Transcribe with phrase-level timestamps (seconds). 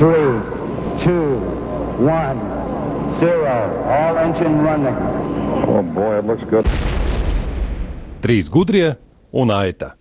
[0.00, 0.40] three,
[1.04, 1.36] two,
[2.00, 2.38] one,
[3.20, 3.56] zero.
[3.84, 4.96] All engine running.
[5.68, 6.64] Oh, boy, it looks good.
[8.24, 8.94] Trīs gudrie
[9.32, 9.92] un aita.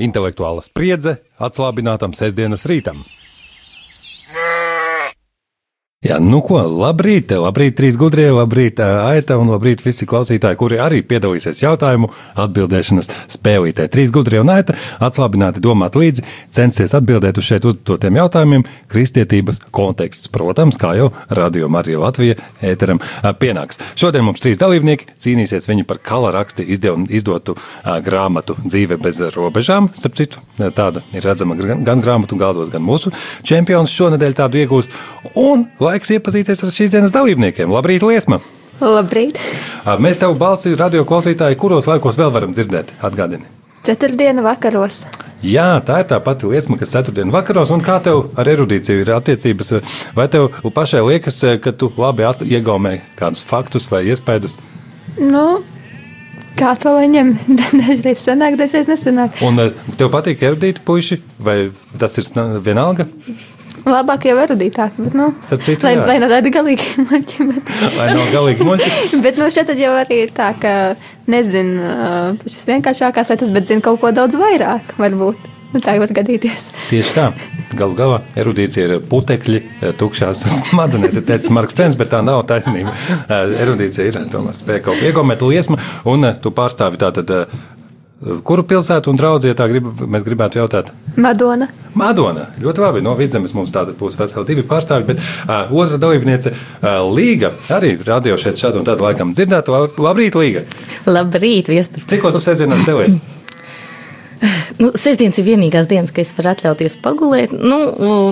[0.00, 3.04] Intelektuāla spriedze atslābinātam sestdienas rītam.
[6.04, 10.98] Jā, nu ko, labrīt, labrīt, trīs gudrie, labrīt, aita un labrīt visi klausītāji, kuri arī
[11.00, 12.10] piedalīsies jautājumu
[12.42, 13.86] atbildēšanas spēlītē.
[13.88, 20.28] Trīs gudrie un aita atslābināti domāt līdzi, censties atbildēt uz šeit uzdotiem jautājumiem, kristietības konteksts,
[20.34, 23.00] protams, kā jau radio Marija Latvija ēteram
[23.40, 23.80] pienāks.
[23.96, 27.56] Šodien mums trīs dalībnieki cīnīsies viņi par kala raksti izdotu
[28.04, 33.96] grāmatu dzīve bez robežām, starp citu, tāda ir redzama gan, grāmatu galdos, gan mūsu čempions
[33.96, 35.00] šonadēļ tādu iegūst.
[35.40, 37.70] Un, laiks iepazīties ar šīs dienas dalībniekiem.
[37.70, 38.40] Labrīt, Liesma!
[38.82, 39.38] Labrīt!
[40.02, 42.96] Mēs tev balsi radio klausītāji, kuros laikos vēl varam dzirdēt?
[43.04, 43.46] Atgādini!
[43.84, 45.02] Ceturtdiena vakaros.
[45.44, 47.68] Jā, tā ir tā pati liesma, kas ceturtdien vakaros.
[47.74, 49.74] Un kā tev ar erudīciju ir attiecības?
[50.16, 54.56] Vai tev pašai liekas, ka tu labi iegaumē kādus faktus vai iespējas?
[55.20, 55.60] Nu,
[56.58, 57.34] kā to lai ņem?
[57.80, 59.40] Dažreiz sanāk, dažreiz nesanāk.
[59.44, 59.60] Un
[59.98, 61.58] tev patīk erudīti puiši, vai
[62.00, 62.30] tas ir
[62.64, 63.08] vienalga?
[63.84, 67.48] Labāk jau erudītāk, bet, nu, citu, lai, lai nav tādi galīgi muļķi.
[67.50, 67.72] Bet...
[67.98, 69.20] lai nav galīgi muļķi.
[69.24, 70.72] bet, nu, šeit jau arī ir tā, ka
[71.30, 71.90] nezinu,
[72.48, 75.53] šis vienkāršākās lietas, bet zinu kaut ko daudz vairāk, varbūt.
[75.74, 76.68] Nu, tā var gadīties.
[76.86, 77.26] Tieši tā.
[77.74, 79.60] Galu galā erudīcija ir putekļi,
[79.98, 82.94] tukšās smadzenes, ir teicis Marks Cens, bet tā nav taisnība.
[83.64, 85.80] Erudīcija ir tomēr spēja kaut ko iegūmēt liesmu,
[86.14, 87.34] un tu pārstāvi tātad
[88.46, 90.88] Kuru pilsētu un draugu vietā grib, mēs gribētu jautāt?
[91.20, 91.66] Madona.
[91.98, 92.46] Madona.
[92.62, 93.02] Ļoti labi.
[93.04, 97.96] No vidzemes mums tāda būs veseli divi pārstāvji, bet uh, otra dalībniece uh, Līga arī
[98.06, 99.76] radio šeit šādu un tādu laikam dzirdētu.
[100.00, 100.64] Labrīt, Līga!
[101.10, 102.06] Labrīt, Viestur!
[102.08, 103.20] Cik tu sēdzienās celies?
[104.82, 107.54] Nu, Sestdienas ir vienīgās dienas, kad es varu atļauties pagulēt.
[107.54, 107.78] Nu,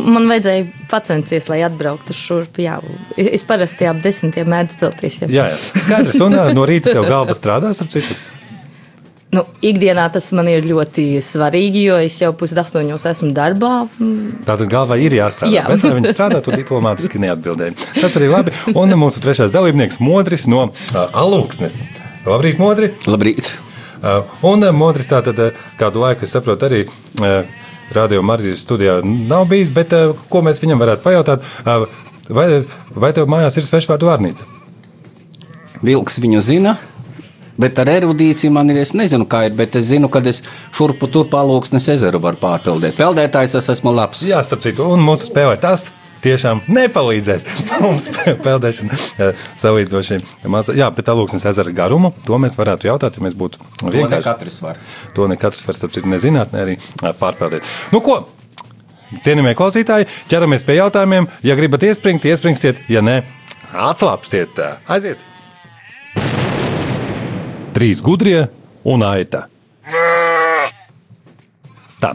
[0.02, 2.60] man vajadzēja pacensties, lai atbrauktu šurp.
[2.62, 2.78] Jā,
[3.16, 5.20] es parasti ap desmitiem mēdzu celties.
[5.22, 5.82] Jā, jā, jā.
[5.86, 6.20] skaidrs.
[6.26, 8.18] Un no rīta tev galva strādās ap citu.
[9.32, 13.86] Nu, ikdienā tas man ir ļoti svarīgi, jo es jau pusdesmitos esmu darbā.
[14.44, 15.54] Tātad galvā ir jāstrādā.
[15.56, 15.64] Jā.
[15.70, 17.78] Bet, lai viņi strādā, tu diplomātiski neatbildēji.
[17.96, 18.52] Tas arī labi.
[18.76, 21.80] Un mūsu trešais dalībnieks Modris no uh, Alūksnes.
[22.28, 22.92] Labrīt, Modri!
[23.08, 23.54] Labrīt!
[24.02, 26.86] Uh, un uh, Modris tātad uh, kādu laiku, es saprotu, arī.
[27.92, 29.90] Radio Marijas studijā nav bijis, bet
[30.32, 31.42] ko mēs viņam varētu pajautāt?
[32.32, 32.46] Vai,
[32.88, 34.46] vai tev mājās ir svešvārdu vārnīca?
[35.84, 36.72] Vilks viņu zina.
[37.60, 40.40] Bet ar erudīciju man ir, es nezinu, kā ir, bet es zinu, ka es
[40.72, 42.96] šurpu tur palūksnes ezeru varu pārpildīt.
[42.96, 44.24] Peldētājs es esmu labs.
[44.24, 45.90] Jā, starp citu, un mūsu spēlē tas
[46.24, 47.46] tiešām nepalīdzēs.
[47.82, 48.08] Mums
[48.46, 50.20] peldēšana salīdzinoši
[50.52, 50.70] maz.
[50.76, 54.06] Jā, bet tā lūksnes ezera garumu, to mēs varētu jautāt, ja mēs būtu vienkārši.
[54.06, 54.80] To ne katrs var.
[55.16, 56.78] To ne katrs var, starp citu, nezināt, ne arī
[57.20, 57.66] pārpeldēt.
[57.94, 58.22] Nu, ko?
[59.12, 61.28] Cienījamie klausītāji, ķeramies pie jautājumiem.
[61.44, 63.20] Ja gribat iespringt, iespringstiet, ja nē,
[63.90, 64.56] atslāpstiet,
[64.88, 65.20] aiziet!
[67.76, 68.46] Trīs gudrie
[68.88, 69.46] un aita.
[72.02, 72.12] Tā,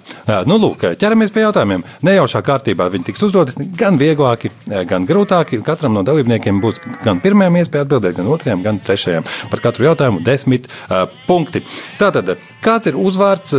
[0.49, 1.85] nu, lūk, ķeramies pie jautājumiem.
[2.03, 4.51] Nejaušā kārtībā viņi tiks uzdoti gan vieglāki,
[4.89, 5.61] gan grūtāki.
[5.63, 9.27] Katram no dalībniekiem būs gan pirmajam iespēja atbildēt, gan otrajam, gan trešajam.
[9.53, 11.63] Par katru jautājumu desmit uh, punkti.
[12.01, 13.55] Tātad, kāds ir uzvārds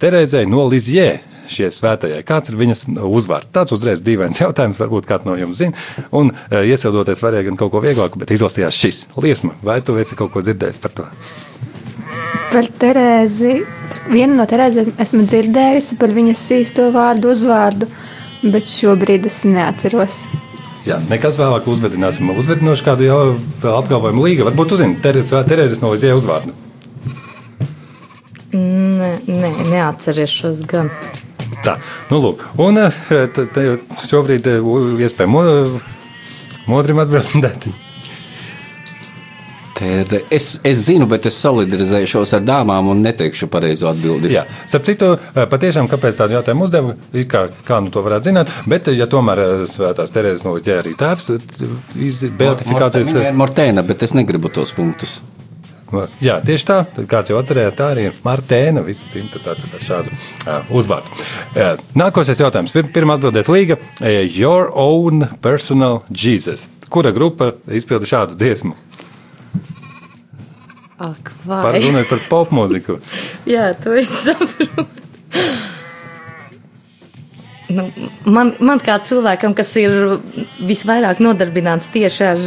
[0.00, 1.10] Terēzei no Lizjē?
[1.50, 2.22] šie svētajai.
[2.22, 3.50] Kāds ir viņas uzvārds?
[3.50, 5.74] Tāds uzreiz dīvains jautājums, varbūt kāds no jums zina.
[6.14, 9.04] Un uh, iesildoties varēja gan kaut ko vieglāku, bet izlasījās šis.
[9.18, 11.10] Liesma, vai tu esi kaut ko dzirdējis par to?
[12.50, 13.60] Par Terēzi.
[14.10, 17.86] Vienu no Terēzēm esmu dzirdējusi par viņas īsto vārdu, uzvārdu,
[18.42, 20.24] bet šobrīd es neatceros.
[20.86, 22.32] Jā, nekas vēlāk uzvedināsim.
[22.34, 23.20] Uzvedinoši kādu jau
[23.76, 24.48] apgalvojumu līga.
[24.48, 26.56] Varbūt uzzini Terēzes no Līdzīgas uzvārdu.
[28.56, 30.90] Nē, ne, neatceries šos gan.
[31.62, 31.76] Tā,
[32.10, 33.66] nu, lūk, un te, te
[34.08, 34.48] šobrīd
[35.06, 37.68] iespējams modrim atbildēt.
[39.80, 40.20] Tere.
[40.28, 44.28] Es, es zinu, bet es solidarizēšos ar dāmām un neteikšu pareizo atbildi.
[44.34, 46.92] Jā, starp citu, patiešām, kāpēc tādu jautājumu uzdevu,
[47.30, 51.30] kā, kā nu to varētu zināt, bet, ja tomēr svētās Terēzes novizdēja arī tēvs,
[52.42, 53.14] beatifikācijas.
[53.40, 55.16] Mortēna, bet es negribu tos punktus.
[56.22, 56.76] Jā, tieši tā.
[57.10, 58.84] Kāds jau atcerējās, tā arī ir Martēna.
[58.86, 61.24] Visi dzimta tātad ar šādu uh, uzvārdu.
[61.98, 62.76] Nākošais jautājums.
[62.76, 63.80] Pir, pirmā atbildēs Līga.
[64.28, 66.68] Your own personal Jesus.
[66.92, 68.76] Kura grupa izpilda šādu dziesmu?
[71.00, 71.32] Ak?
[71.46, 72.98] Par runāt par popmūziku.
[73.54, 74.86] Jā, to es saprotu.
[77.70, 77.86] Nu,
[78.26, 80.18] man, man kā cilvēkam, kas ir
[80.66, 82.46] visvairāk nodarbināts tieši ar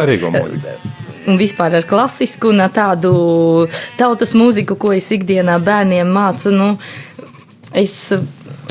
[0.00, 3.12] garīgo mūziku un vispār ar klasisku un tādu
[3.98, 6.52] tautas mūziku, ko es ikdienā bērniem mācu.
[6.54, 6.68] Nu,
[7.74, 7.96] es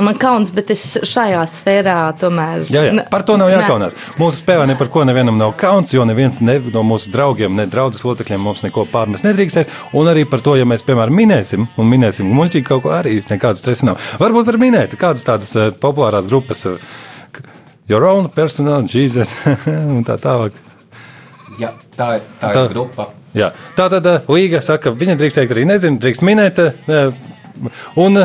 [0.04, 2.66] Man kauns, bet es šajā sfērā tomēr.
[2.74, 3.96] Jā, jā, par to nav jākaunās.
[4.20, 7.64] Mūsu spēlē ne par ko nevienam nav kauns, jo neviens ne, no mūsu draugiem, ne
[7.72, 9.72] draugu locekļiem mums neko pārmest nedrīkstēs.
[9.96, 13.64] Un arī par to, ja mēs, piemēram, minēsim, un minēsim muļķīgi kaut ko, arī nekādas
[13.64, 14.02] stresa nav.
[14.20, 16.76] Varbūt var minēt kādas tādas uh, populārās grupas, uh,
[17.88, 19.32] Your Own Personal, Jesus
[19.96, 20.58] un tā tālāk.
[21.62, 23.10] Ja, tā, ir- tā, Tā- ir grupa.
[23.36, 23.54] Jā.
[23.80, 26.60] Tā tad uh, Līga saka, viņa drīkst teikt arī nezinu, drīkst minēt.
[28.00, 28.20] Un,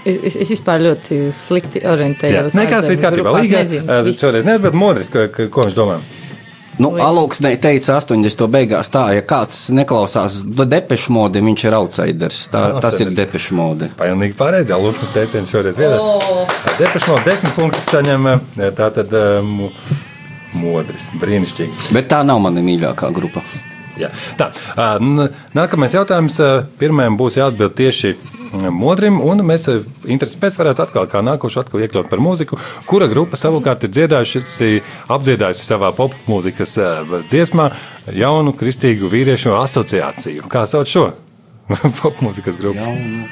[0.00, 2.56] Es, es, es vispār ļoti slikti orientējos.
[2.56, 3.34] nekas viss kārtībā.
[3.36, 6.00] Līga šoreiz neatbild modris, ko, ko, viņš domā.
[6.80, 8.46] Nu, Alūksne teica 80.
[8.48, 12.38] beigās tā, ja kāds neklausās depešu modi, viņš ir outsiders.
[12.52, 13.90] Tā, tas ir depešu modi.
[14.00, 14.72] Pilnīgi pareizi.
[14.72, 16.00] Jā, Lūksnes teiciens šoreiz vietā.
[16.80, 19.66] Depešu no desmit punktus saņem eh, tātad um,
[20.56, 21.10] modris.
[21.20, 21.90] Brīnišķīgi.
[21.98, 23.44] Bet tā nav mana mīļākā grupa.
[24.00, 24.10] Jā.
[24.38, 24.50] Tā,
[25.56, 26.38] nākamais jautājums.
[26.80, 28.14] Pirmajam būs jāatbild tieši
[28.74, 29.68] modrim, un mēs
[30.10, 32.58] interesi pēc varētu atkal kā nākošu atkal iekļaut par mūziku,
[32.88, 34.70] kura grupa savukārt ir dziedājusi,
[35.10, 36.76] apdziedājusi savā popmūzikas
[37.30, 37.70] dziesmā
[38.16, 40.48] jaunu kristīgu vīriešu asociāciju.
[40.50, 41.10] Kā sauc šo
[42.02, 42.80] popmūzikas grupu?
[42.82, 43.28] Jaunu.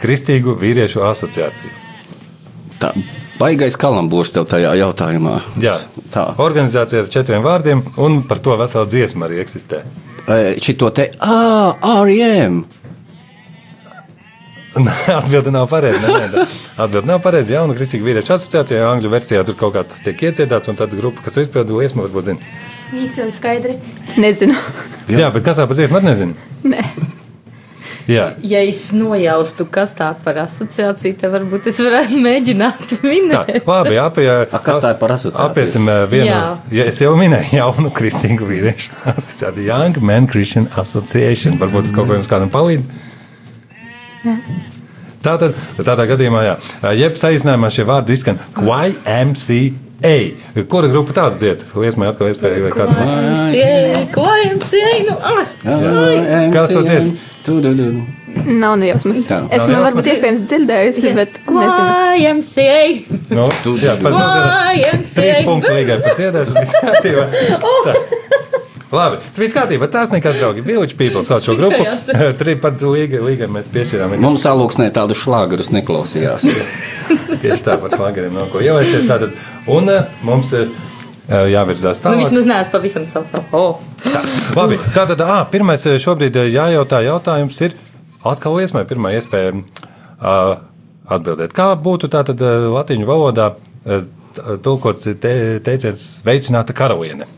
[0.00, 1.74] Kristīgu vīriešu asociāciju.
[2.80, 2.94] Tā
[3.40, 5.38] baigais kalambūrs tev tajā jautājumā.
[5.62, 5.76] Jā,
[6.14, 6.26] Tā.
[6.42, 9.82] organizācija ar četriem vārdiem, un par to vesela dziesma arī eksistē.
[10.62, 11.74] Šito te ah,
[12.06, 12.62] REM.
[15.20, 16.46] Atbilde nav pareiza.
[16.76, 17.56] Atbilde nav pareiza.
[17.56, 21.24] Jauna kristīga vīriešu asociācijā, angļu versijā tur kaut kā tas tiek iecietēts, un tad grupa,
[21.26, 22.52] kas izpildīja iesmu, varbūt zina.
[22.94, 23.78] Īsi un skaidri.
[24.20, 24.54] Nezinu.
[25.10, 26.52] Jā, bet kas tā par dziesmu, man nezina.
[26.62, 26.84] Nē.
[28.10, 33.52] Jā, Ja es nojaustu, kas tā par asociāciju, tad varbūt es varētu mēģināt tā, minēt.
[33.68, 35.46] labi, apie, A, kas tā ir par asociāciju?
[35.46, 36.40] Apiesim ā, vienu, Jā.
[36.74, 41.58] ja es jau minēju jaunu kristīgu vīriešu asociāciju, Young Men Christian Association.
[41.60, 42.88] Varbūt tas kaut ko jums kādam palīdz.
[45.20, 45.52] Tātad,
[45.84, 46.54] tādā gadījumā, jā,
[46.96, 49.60] jeb saīsinājumā šie vārdi izskan YMCA.
[50.70, 51.64] Kura grupa tādu dzied?
[51.76, 52.92] Liesmai atkal iespēja vai kādu.
[54.14, 55.12] Ko jums ir?
[56.54, 57.12] Kas to dzied?
[57.44, 57.90] Tu, tu, tu.
[58.46, 59.24] Nav nejausmas.
[59.26, 59.40] Tā.
[59.48, 59.84] Es nejausmas.
[59.88, 61.90] varbūt iespējams dzirdējusi, bet nezinu.
[62.20, 62.82] YMCA.
[63.34, 63.48] Nu,
[63.80, 64.54] jā, par to dzirdēt.
[64.76, 65.16] YMCA.
[65.16, 66.56] Trīs punkti līgai par dziedāšanu.
[68.90, 69.86] Labi, viss kārtībā.
[69.92, 70.64] Tās nekas, draugi.
[70.66, 71.78] Village People sauc šo grupu.
[72.40, 74.16] Trīs par līgai, līgai mēs piešķirām.
[74.22, 76.46] Mums alūksnē tādu šlāgerus neklausījās.
[77.42, 79.06] Tieši tā par šlageriem nav ko ielaisties.
[79.10, 79.36] Tātad.
[79.70, 82.24] Un eh, mums ir eh, jāvirzās Nu, tālāk.
[82.24, 83.30] vismaz neesmu pavisam savs.
[83.54, 83.78] Oh.
[84.02, 84.24] Tā,
[84.58, 87.78] labi, tātad ā, pirmais eh, šobrīd eh, jājautā jautājums ir
[88.26, 90.58] atkal iesmai pirmā iespēja uh,
[91.10, 91.54] atbildēt.
[91.56, 93.52] Kā būtu tātad eh, latīņu valodā
[93.86, 94.02] eh,
[94.36, 95.32] t- tulkots te,
[95.64, 97.30] teiciens veicināta karaliene?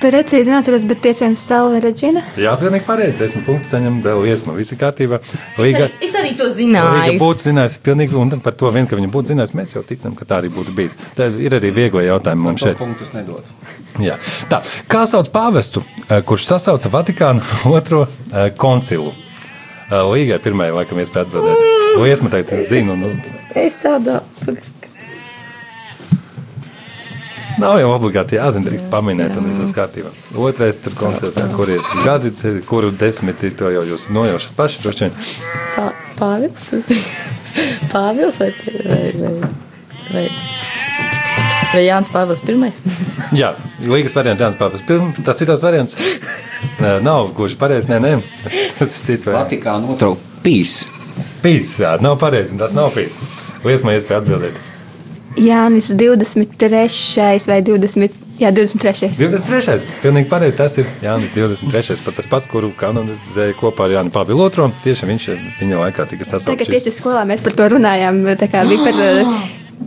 [0.00, 2.20] Precīzi neatceros, bet iespējams Salve Reģina.
[2.36, 3.16] Jā, pilnīgi pareizi.
[3.20, 4.52] Desmit punktus saņem vēl iesma.
[4.58, 5.18] Viss ir kārtībā.
[5.58, 5.86] Līga.
[6.04, 7.16] Es arī to Viņa zināju.
[7.22, 10.28] būtu zinājusi, pilnīgi, un par to vien, ka viņa būtu zinājusi, mēs jau ticam, ka
[10.28, 10.98] tā arī būtu bijis.
[11.16, 12.76] Tad ir arī viegli jautājumi mums šeit.
[12.78, 13.44] punktus nedod.
[13.98, 14.18] Jā.
[14.52, 14.60] Tā,
[14.92, 17.42] kā sauc pāvestu, eh, kurš sasauca Vatikānu
[17.78, 19.14] otro eh, koncilu?
[19.88, 21.66] Eh, Līgai pirmajai, laikam, iespēja atbildēt.
[22.02, 23.14] Liesma teikt, zinu, nu,
[23.56, 24.20] Es tādā.
[27.62, 30.10] nav jau obligāti jāzina, drīkst paminēt, un viss kārtībā.
[30.36, 32.32] Otrais tur koncils, kur ir gadi,
[32.68, 35.16] kuru desmiti, to jau jūs nojaušat paši, droši vien.
[35.76, 35.86] Pā,
[36.18, 36.66] Pāvils?
[37.92, 38.50] Pāvils vai,
[38.84, 39.32] vai, vai,
[40.12, 40.24] vai,
[41.72, 42.78] vai Jānis Pāvils pirmais?
[43.40, 44.84] Jā, līgas variants, Jānis Pāvils.
[44.86, 45.96] Piln- Tas ir tas variants.
[47.02, 48.12] Nav gluži pareizi, nē, nē.
[48.78, 49.46] Tas ir cits variants.
[49.46, 50.12] Vatikāna otro
[50.44, 50.82] pīs.
[51.42, 53.16] Pīs, jā, nav pareizi, tas nav pīs.
[53.64, 54.58] Liesma iespēja atbildēt.
[55.36, 57.46] Jānis 23.
[57.50, 58.22] vai 20.
[58.36, 59.14] Jā, 23.
[59.16, 59.86] 23.
[60.02, 60.56] Pilnīgi pareizi.
[60.58, 61.96] Tas ir Jānis 23.
[62.04, 64.70] Pat tas pats, kuru kanonizēja kopā ar Jānu Pāvilu II.
[64.84, 65.28] Tieši viņš
[65.62, 66.68] viņa laikā tika Tagad sasaukts.
[66.74, 68.20] tieši skolā mēs par to runājām.
[68.36, 69.24] Par, eh,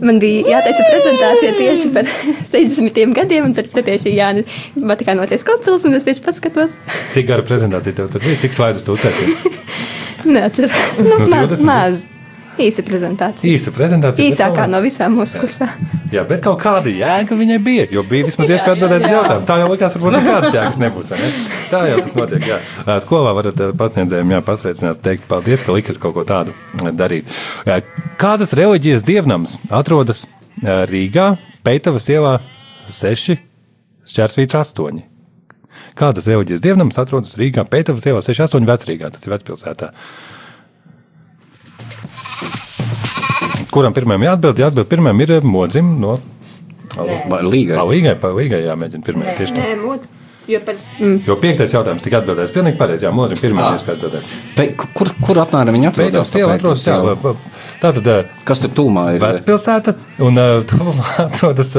[0.02, 2.10] man bija jātaisa prezentācija tieši par
[2.52, 6.78] 60 gadiem, un tad, tieši Jānis Vatikānoties koncils, un es tieši paskatos.
[7.14, 8.38] Cik gara prezentācija tev tur bija?
[8.42, 9.36] Cik slaidus tu uztaisīji?
[10.34, 10.98] Neatceros.
[11.06, 11.64] Nu, Nu, maz, 20.
[11.64, 12.06] maz.
[12.60, 13.50] Īsa prezentācija.
[13.56, 14.26] Īsa prezentācija.
[14.30, 15.70] Īsākā no visām mūsu kursā.
[16.12, 17.86] Jā, bet kaut kāda jēga viņai bija.
[17.94, 19.46] Jo bija vismaz iespēja atbildēt uz jautājumu.
[19.48, 21.12] Tā jau likās, varbūt nekādas jēgas nebūs.
[21.14, 21.30] Ne?
[21.70, 22.48] Tā jau tas notiek.
[22.50, 22.58] Jā.
[23.04, 26.54] Skolā varat pacientiem pasveicināt, teikt paldies, ka likas kaut ko tādu
[26.98, 27.30] darīt.
[28.20, 30.26] Kādas reliģijas dievnams atrodas
[30.90, 31.32] Rīgā,
[31.64, 32.38] Peitavas ielā
[32.90, 33.38] 6,
[34.10, 35.00] Šķērsvītra 8?
[35.98, 39.10] Kādas reliģijas dievnams atrodas Rīgā, Peitavas ielā 6, 8 vecrīgā?
[39.14, 39.92] Tas ir vecpilsētā.
[43.70, 44.58] Kuram pirmajam jāatbild?
[44.64, 46.18] Jāatbild pirmajam ir modrim no
[46.96, 47.76] līgai?
[47.90, 49.68] Līgai, pa līgai jāmēģina pirmajai tieši tā.
[49.76, 50.00] Nē.
[50.50, 53.04] Jo par, mm, Jo piektais jautājums tika atbildēts pilnīgi pareizi.
[53.06, 53.74] Jā, Modrim pirmā Ah.
[53.76, 54.32] iespēja atbildēt.
[54.56, 54.64] Pe,
[54.96, 56.32] kur, kur apmēram viņi atrodas?
[56.34, 57.34] Iela atrodas, jā, va-
[57.80, 59.20] tātad eh, Kas tur tūmā ir?
[59.22, 59.94] vecpilsēta
[60.26, 61.70] un uh, tuvumā atrodas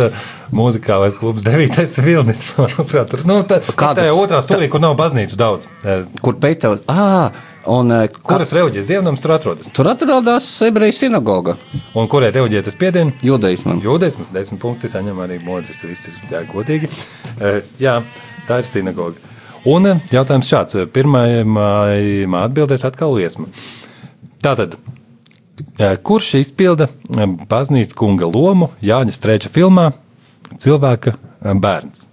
[0.53, 1.83] mūzikālais klubs 9.
[2.05, 2.45] vilnis.
[2.57, 5.67] Manuprāt, tur, nu, tā, tas Kādas- tajā otrā stūrī, kur nav baznīcu daudz.
[5.83, 6.86] Eh, Kur Pēters?
[6.88, 7.31] Ah,
[7.65, 9.70] un kur, Kuras reliģijas dievnams tur atrodas?
[9.75, 11.58] tur atrodas ebreju sinagoga,
[11.94, 13.12] Un kurai reliģijai tas piediena?
[13.22, 13.82] judaismam.
[13.84, 15.84] Jūdeismas desmit punkti saņem arī modris.
[15.84, 16.89] Viss ir jā, godīgi.
[17.41, 18.01] Eh, Jā,
[18.48, 19.18] tā ir sinagoga.
[19.65, 20.80] Un eh, jautājums šāds.
[20.94, 21.25] Pirmā
[22.46, 23.46] atbildēs atkal liesma.
[24.41, 24.77] Tātad,
[26.03, 26.88] kurš izpilda
[27.50, 29.91] baznīcas kunga lomu Jāņa Streča filmā
[30.58, 31.13] Cilvēka
[31.62, 32.08] bērns?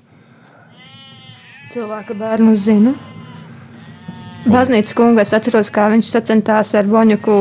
[1.73, 2.95] cilvēka bērnu zinu.
[4.49, 7.35] Baznīcas kungu es atceros, kā viņš sacentās ar Boņuku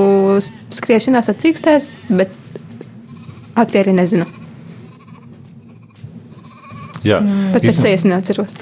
[0.75, 2.33] skriešanās atcīkstēs, bet
[3.57, 4.27] aktieri nezinu.
[7.07, 7.21] Jā,
[7.53, 8.57] Pat pēc sejas neatceros.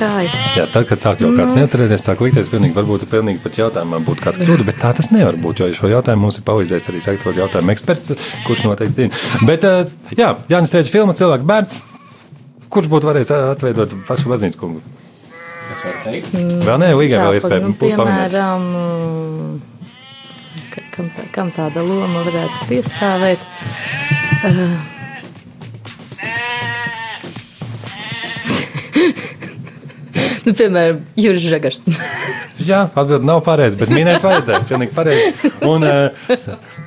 [0.00, 3.58] Kā es Jā, tad, kad sāk jau kāds neatcerēties, sāk likties, pilnīgi, varbūt pilnīgi pat
[3.58, 6.88] jautājumā būtu kāda kļūda, bet tā tas nevar būt, jo šo jautājumu mums ir palīdzējis
[6.92, 8.14] arī sagatavot jautājumu eksperts,
[8.46, 9.20] kurš noteikti zina.
[9.44, 11.76] Bet, eh, jā, Jānis Strēča filma Cilvēku bērns,
[12.70, 14.80] kurš būtu varējis atveidot pašu baznīcas kungu?
[15.70, 16.30] Tas var teikt.
[16.66, 18.62] Vēl nē, līgai vēl tā, iespēja nu, piemēram,
[20.74, 23.40] ka- kam, tā, kam tāda loma varētu piestāvēt?
[24.40, 24.50] Uh,
[30.46, 31.82] nu, piemēram, Juris Žagars.
[32.70, 35.50] Jā, atbildi nav pareizi, bet minēt vajadzēja, pilnīgi pareizi.
[35.64, 36.26] Un uh,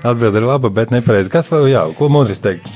[0.06, 1.32] atbildi ir laba, bet nepareizi.
[1.34, 2.70] Kas vēl, jā, ko Modris teikt?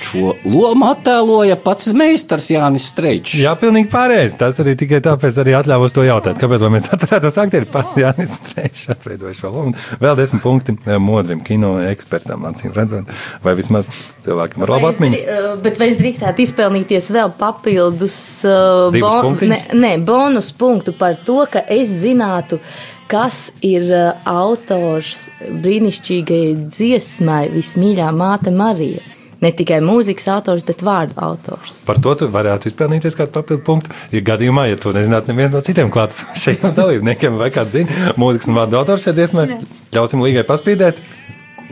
[0.00, 3.34] Šo lomu attēloja pats meistars Jānis Streičs.
[3.42, 4.38] Jā, pilnīgi pareizi.
[4.40, 6.38] Tas arī tikai tāpēc arī atļāvos to jautāt.
[6.40, 9.74] Kāpēc mēs atcerētos aktieri pats Jānis Strēčs atveidojuši vēl lomu?
[10.00, 13.12] Vēl desmit punkti eh, modrim kino ekspertam, acīm redzot,
[13.44, 13.90] vai vismaz
[14.24, 15.20] cilvēkam ar labu atmiņu.
[15.20, 18.16] uh, Bet vai es drīkstētu izpelnīties vēl papildus
[18.48, 22.60] uh, Divus ne, ne, bonus punktu par to, ka es zinātu,
[23.10, 23.90] kas ir
[24.24, 29.19] autors brīnišķīgajai dziesmai Vismīļā māte Marija.
[29.40, 31.80] Ne tikai mūzikas autors, bet vārdu autors.
[31.88, 33.94] Par to tu varētu izpelnīties kādu papildu punktu.
[34.12, 38.58] Ja gadījumā, ja to nezinātu neviens no citiem klātesošajiem dalībniekiem, vai kāds zina mūzikas un
[38.60, 39.46] vārdu autors šajā dziesmā,
[39.96, 41.00] ļausim līgai paspīdēt.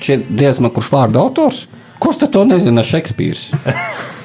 [0.00, 1.66] Šie diezgan kurš vārdu autors?
[2.00, 2.86] Kurš tad to nezina?
[2.86, 3.50] Šekspīrs.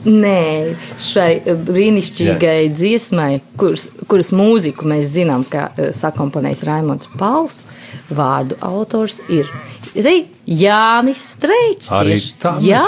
[0.00, 7.66] Nē, šai uh, brīnišķīgai dziesmai, kuras, kuras mūziku mēs zinām, ka uh, sakomponējis Raimons Pauls,
[8.08, 9.50] vārdu autors ir
[9.92, 11.90] arī Jānis Streičs.
[11.94, 12.30] Arī tieši.
[12.42, 12.82] tā Jā,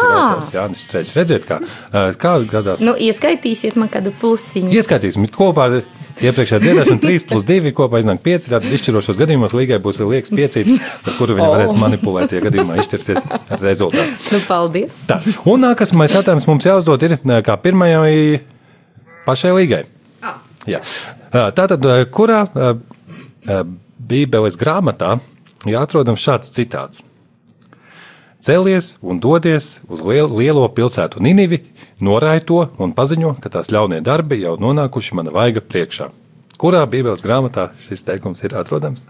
[0.51, 1.13] Jā, tas strēķis.
[1.15, 1.61] Redziet, kā,
[2.19, 2.83] kā gadās.
[2.83, 4.73] nu, ieskaitīsiet man kādu plusiņu.
[4.75, 5.77] Ieskaitīsim kopā ar
[6.23, 8.49] iepriekšējā dziedāšanu 3 plus 2 kopā iznāk 5.
[8.51, 13.23] Tad izšķirošos gadījumos līgai būs liekas piecītis, ar kuru viņa varēs manipulēt, ja gadījumā izšķirsies
[13.63, 14.19] rezultāts.
[14.35, 14.99] Nu, paldies!
[15.07, 15.21] Tā.
[15.47, 17.17] Un nākamais jautājums mums jāuzdod ir
[17.47, 18.43] kā pirmajai
[19.29, 19.85] pašai līgai.
[20.67, 20.83] Jā.
[20.83, 22.43] Eh, Tātad, kurā
[24.03, 25.17] Bībeles grāmatā
[25.67, 27.03] jāatrodams šāds citāts?
[28.43, 31.61] Cēlies un dodies uz liel, lielo pilsētu Ninivi,
[32.03, 36.09] norāj to un paziņo, ka tās ļaunie darbi jau nonākuši mana vaiga priekšā.
[36.59, 39.07] Kurā Bībeles grāmatā šis teikums ir atrodams?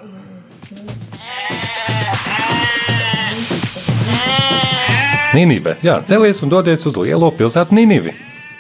[5.33, 5.79] Ninive.
[5.81, 8.13] Jā, cēlies un dodies uz lielo pilsētu Ninivi.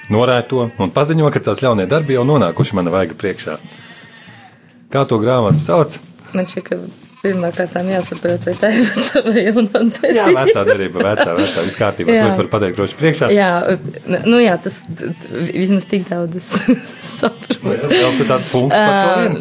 [0.08, 3.60] Norāj to un paziņo, ka tās ļaunie darbi jau nonākuši mana vaiga priekšā.
[4.88, 6.00] Kā to grāmatu sauc?
[6.32, 11.06] Man šķiet, ka pirmā kārtā jāsaprot, vai tā ir vecā vai jaunā Jā, vecā derība,
[11.06, 12.16] vecā, vecā, viss kārtībā.
[12.16, 12.26] Jā.
[12.26, 13.30] To es varu pateikt droši priekšā.
[13.34, 13.50] Jā,
[14.26, 14.82] nu jā, tas
[15.54, 16.52] vismaz tik daudz es
[17.20, 17.62] saprotu.
[17.66, 19.34] Vēl tu tāds punkts par to vien.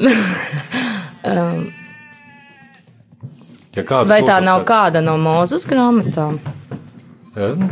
[3.71, 6.41] Ja Vai tā nav kāda no mūzes grāmatām?
[7.38, 7.69] Ja, nu,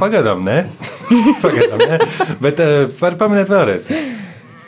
[0.00, 0.58] Pagaidām, nē.
[1.44, 1.98] Pagaidām, nē.
[2.42, 3.88] Bet uh, var pamanīt vēlreiz.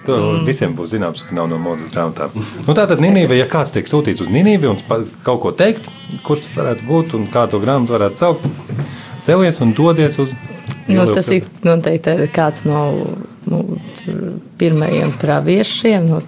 [0.04, 0.42] To mm.
[0.44, 2.34] visiem būs zināms, ka nav no mūzikas grāmatām.
[2.66, 4.80] Nu, tā tad Nīnīva, ja kāds tiek sūtīts uz Nīnīvi un
[5.24, 5.88] kaut ko teikt,
[6.26, 8.48] kurš tas varētu būt un kā to grāmatu varētu saukt,
[9.24, 10.36] celies un dodies uz.
[10.90, 12.82] Nu, tas ir noteikti kāds no
[13.48, 13.62] nu,
[14.02, 14.20] tur
[14.60, 16.10] pirmajiem praviešiem.
[16.12, 16.20] Nu,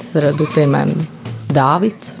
[0.00, 1.06] tas varētu būt piemēram
[1.52, 2.16] Dāvids.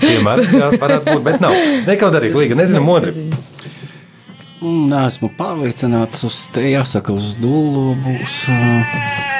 [0.00, 1.54] Piemēram, jā, varētu būt, bet nav.
[1.86, 3.29] Neko darīt, līga, nezinām otru.
[4.60, 8.98] Esmu pārliecināts, uz te jāsaka, uz dūlu būs uh,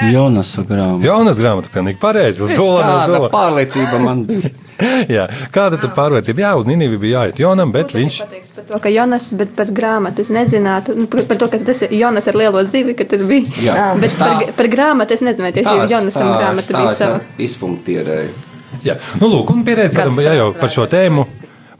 [0.09, 1.05] Jonasa grāmata.
[1.05, 2.41] Jaunas grāmatas, pilnīgi pareizi.
[2.41, 4.49] Uz dolu, uz Tāda pārliecība man bija.
[5.15, 6.41] Jā, kāda tur pārliecība?
[6.41, 8.17] Jā, uz Nīnīvi bija jāiet Jonam, bet viņš.
[8.23, 10.95] pateiks par to, ka Jonas, bet par grāmatu es nezinātu.
[10.97, 13.53] Nu, par, to, ka tas ir Jonas ar lielo zivi, ka tur bija.
[13.61, 17.21] Jā, bet tā- par, par grāmatu es nezinu, vai tieši Jonasam grāmata bija sava.
[17.45, 18.33] Izpunktierēju.
[18.87, 21.27] Jā, nu, lūk, un pieredzi Kāds jā, jau par šo tēmu.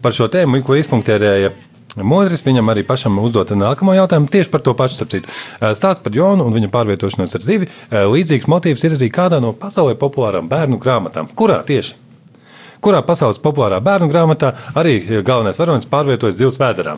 [0.02, 1.50] par šo tēmu, ko izpunktēja
[2.00, 5.32] Modris, viņam arī pašam uzdot nākamo jautājumu tieši par to pašu sapcītu.
[5.76, 7.68] Stāsts par Jonu un viņa pārvietošanos ar zivi.
[7.92, 11.28] Līdzīgs motīvs ir arī kādā no pasaulē populārām bērnu grāmatām.
[11.36, 11.98] Kurā tieši?
[12.82, 16.96] Kurā pasaules populārā bērnu grāmatā arī galvenais varonis pārvietojas zivs vēderā?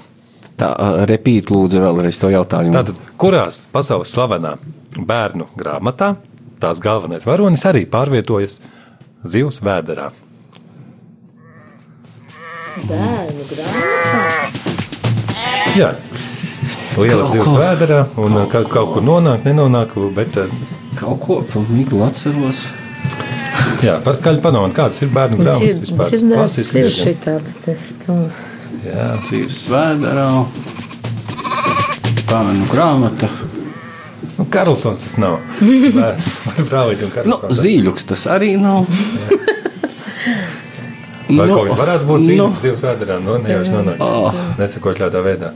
[0.61, 0.69] Tā,
[1.09, 2.75] repīt lūdzu vēlreiz to jautājumu.
[2.77, 4.53] Tātad, kurās pasaules slavenā
[4.93, 6.13] bērnu grāmatā
[6.61, 8.61] tās galvenais varonis arī pārvietojas
[9.25, 10.11] zivs vēderā?
[12.85, 14.32] Bērnu grāmatā.
[15.77, 15.89] Jā.
[16.97, 20.51] Liela Kaut zivs vēderā un kaut, kaut kur nonāk, nenonāk, bet eh,
[20.99, 21.39] Kaut ko
[21.73, 22.67] miglu atceros.
[23.83, 26.11] jā, par skaļu padomāt, kādas ir bērnu grāmatas vispār.
[26.11, 27.07] Dzirdēts, Klasiski ir diezgan.
[27.09, 28.45] šitāds tests.
[28.85, 30.27] Jā, Cīrs vēderā.
[32.29, 33.29] Bērnu grāmata.
[34.37, 35.39] nu, Karlsons tas nav.
[35.97, 36.13] Vai
[36.69, 37.59] Brālīt un Nu, Karlsons.
[37.65, 38.85] zīļuks tas arī nav.
[41.27, 43.19] Vai Nu, kaut kā varētu būt nu, zīmes zivs vēderā?
[43.23, 44.03] Nu, nejauši nonāks.
[44.03, 44.41] Ah.
[44.59, 45.53] Nesakot tādā veidā.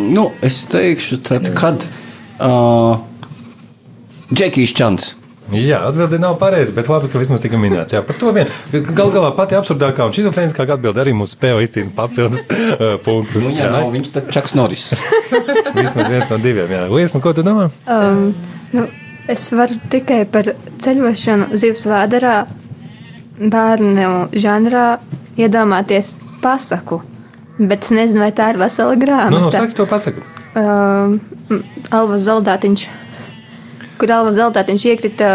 [0.00, 1.84] Nu, es teikšu, tad, kad
[2.42, 2.96] uh,
[4.32, 5.12] Džekijs Čants.
[5.52, 7.92] Jā, atbildi nav pareizi, bet labi, ka vismaz tika minēts.
[7.92, 8.48] Jā, par to vien.
[8.72, 13.44] Gal galā pati absurdākā un šizofrēniskākā atbilde arī mūsu spēle izcīna papildus uh, punktus.
[13.44, 14.88] Nu, jā, nav viņš tad Čaks Noris.
[15.76, 16.72] Vismaz viens no diviem.
[16.72, 17.68] Jā, Liesma, ko tu domā?
[17.84, 18.30] Um,
[18.72, 18.86] nu,
[19.30, 20.48] es varu tikai par
[20.80, 22.38] ceļošanu zivs vēderā,
[23.38, 24.98] bērnu žanrā
[25.38, 27.00] iedomāties pasaku.
[27.58, 29.60] Bet es nezinu, vai tā ir vesela Nu, nu, grāmata.
[29.60, 30.20] saki to pasaku.
[30.58, 31.20] um,
[31.90, 32.86] Alva Zaldātiņš,
[33.98, 35.28] kur Alva Zaldātiņš iekrita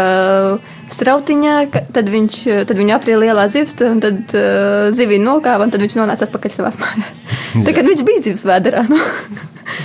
[0.56, 0.60] uh,
[0.96, 1.54] strautiņā,
[1.94, 5.84] tad, viņš, uh, tad viņu aprīja lielā zivs, un tad uh, zivī nokāva, un tad
[5.84, 7.22] viņš nonāca atpakaļ savās mājās.
[7.66, 8.84] Tagad viņš bija zivs vēderā.
[8.90, 9.00] Nu.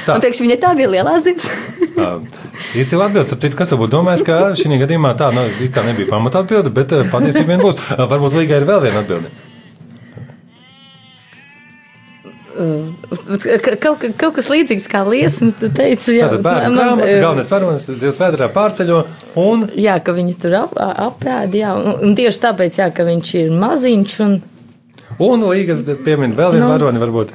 [0.05, 0.15] Tā.
[0.15, 1.47] Un priekš viņai tā bija lielā zivs.
[2.79, 6.11] Īstenībā atbildes, ap citu, kas varbūt domājis, ka šī gadījumā tā nu, it kā nebija
[6.11, 7.79] pamata atbilde, bet eh, patiesībā vien būs.
[7.95, 9.33] Eh, Varbūt līgai ir vēl viena atbilde.
[12.55, 12.65] Ka-
[13.79, 17.21] Kaut, ka- kaut kas līdzīgs kā liesma, tu teici, jā, Tātad bērnu man, grāmata, eh,
[17.21, 18.99] galvenais varonis zivs vēderā pārceļo
[19.41, 23.33] un Jā, ka viņi tur ap, apēda, jā, un, un tieši tāpēc, jā, ka viņš
[23.43, 24.41] ir maziņš un,
[25.19, 26.71] Un Līga piemin vēl vienu Nu.
[26.73, 27.29] varoni, varbūt.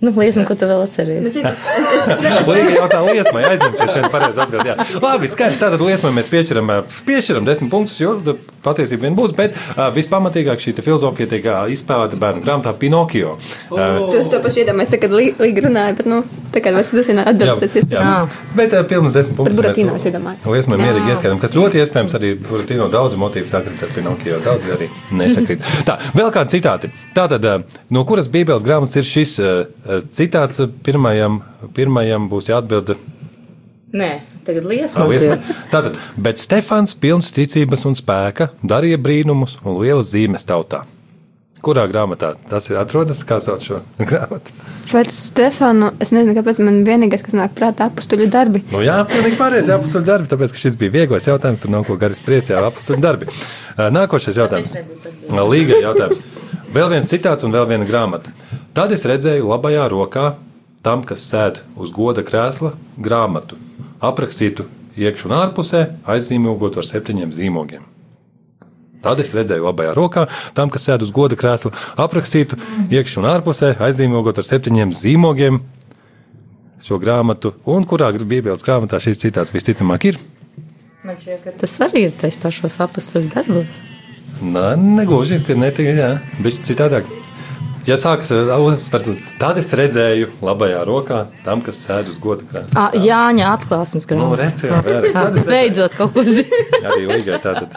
[0.00, 1.36] Nu, liesma, ko tu vēl atceries.
[1.36, 4.68] Līga jautā liesmai, aizņemsies vienu pareizi atbildi.
[4.72, 4.86] jā.
[5.02, 6.72] Labi, skaidrs, tātad liesmai mēs piešķiram,
[7.08, 8.34] piešķiram desmit punktus, jo tā
[8.66, 13.36] patiesībā vien būs, bet ā, vispamatīgāk šī te filozofija tiek izspēlēta bērnu grāmatā Pinokio.
[13.70, 16.20] Ā, Tu es to pašu iedomājos, kad Līga runāja, bet, nu,
[16.54, 18.02] tā kā vairs vien atbildes pēc iespējas.
[18.02, 18.36] Ah.
[18.58, 19.56] Bet uh, pilnas desmit punktus.
[19.58, 20.46] Buratino mēs- es iedomājos.
[20.50, 20.82] Liesmai Jā.
[20.86, 25.62] mierīgi ieskaidām, kas ļoti iespējams arī Buratino daudz motīvu sakrīt ar Pinokio, daudz arī nesakrīt.
[25.88, 26.90] Tā, vēl kādi citāti.
[27.16, 29.52] Tātad, uh, no kuras bībeles grāmatas ir šis uh,
[29.85, 31.40] uh, citāts uh, pirmajam,
[31.76, 32.96] pirmajam būs jāatbild
[33.96, 34.10] Nē,
[34.44, 35.06] tagad liesma.
[35.72, 40.82] Tātad, bet Stefans pilns ticības un spēka darīja brīnumus un lielas zīmes tautā.
[41.64, 43.22] Kurā grāmatā tas ir atrodas?
[43.26, 44.52] Kā sauc šo grāmatu?
[44.90, 48.62] Par Stefanu es nezinu, kāpēc man vienīgais, kas nāk prātā, apstuļu darbi.
[48.74, 49.72] Nu, jā, pilnīgi pareizi.
[49.72, 52.52] Jā, apakstuļu darbi, tāpēc, ka šis bija vieglais jautājums, tur nav ko gari spriest.
[52.52, 53.30] Jā, apakstuļu darbi.
[53.74, 54.76] Ā, Nākošais jautājums.
[55.50, 56.22] Līga jautājums.
[56.76, 58.34] Vēl viens citāts un vēl viena grāmata.
[58.76, 60.34] Tad es redzēju labajā rokā
[60.84, 63.56] tam, kas sēž uz goda krēsla, grāmatu,
[64.04, 64.66] aprakstītu
[65.00, 67.86] iekšā un ārpusē, aizzīmogot ar septiņiem zīmogiem.
[69.00, 71.72] Tad es redzēju labajā rokā tam, kas sēž uz goda krēsla,
[72.04, 72.60] aprakstītu
[72.92, 75.62] iekšā un ārpusē, aizzīmogot ar septiņiem zīmogiem
[76.84, 80.20] šo grāmatu, un kurā Bībeles grāmatā šis citāts visticamāk ir.
[81.00, 83.84] Man šķiet, ka tas arī ir tais pašos apakstuļu darbos.
[84.44, 87.08] Nē, negluži, ka ne tikai bet citādāk.
[87.86, 92.74] Ja sākas ar uzsvars, tad es redzēju labajā rokā tam, kas sēž uz goda krēsla.
[92.88, 94.40] Ah, Jāņa atklāsmes Nu, grāmatā.
[94.42, 94.80] redz, jā.
[94.80, 95.46] Ah, es redzēju.
[95.46, 96.60] Beidzot, kaut ko zinu.
[96.90, 97.76] Arī līgai tātad.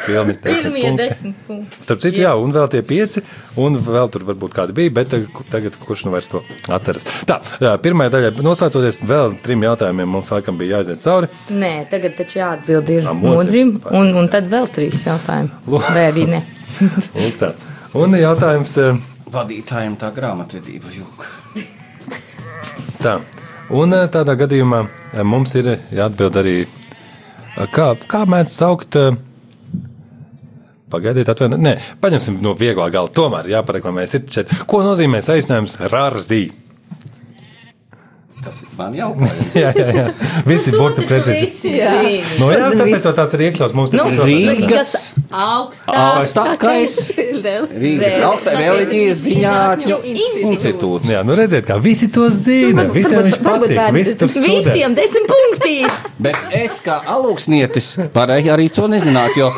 [0.00, 0.94] Pirmie punkti.
[0.96, 1.76] desmit punkti.
[1.84, 3.20] Starp citu, jā, un vēl tie pieci,
[3.60, 6.40] un vēl tur varbūt kādi bija, bet tagad, tagad kurš nu vairs to
[6.72, 7.04] atceras.
[7.28, 11.28] Tā, jā, pirmajā daļā noslēdzoties, vēl trim jautājumiem mums laikam bija jāiziet cauri.
[11.52, 13.74] Nē, tagad taču jāatbild ir modrim.
[13.92, 15.52] un, un tad vēl trīs jautājumi.
[15.68, 15.90] Lūk.
[15.98, 16.42] Vai arī ne?
[16.80, 17.52] Un, tā.
[18.00, 18.96] un jautājums eh,
[19.30, 21.28] Vadītājiem tā grāmatvedība vilka.
[23.04, 23.18] tā.
[23.70, 28.96] Un eh, tādā gadījumā eh, mums ir jāatbild arī, eh, kā, kā mēdz saukt.
[28.98, 29.18] eh,
[30.90, 31.62] Pagaidiet, atvainojiet.
[31.62, 33.06] Nē, paņemsim no vieglā gala.
[33.14, 34.16] Tomēr jāpareklamēs.
[34.18, 34.50] ir šeit.
[34.66, 36.48] Ko nozīmē saīsinājums Rārzī?
[38.40, 39.52] Tas ir man jautājums.
[39.60, 40.04] Jā, jā, jā.
[40.48, 41.74] Visi burti precīzi.
[42.40, 44.06] Nu, jā, Tas tāpēc jau tāds ir iekļauts mūsu Nu.
[44.24, 44.92] Rīgas
[45.28, 46.94] augstākais.
[47.82, 51.12] Rīgas augstākais reliģijas ziņātņu institūts.
[51.12, 52.86] Jā, nu redziet, kā visi to zina.
[52.86, 53.82] varbūt- Visiem viņš patīk.
[53.98, 54.56] Visi tur studē.
[54.56, 55.76] Visiem desmit punkti!
[56.18, 59.52] Bet es kā alūksnietis varēju arī to nezināt, jo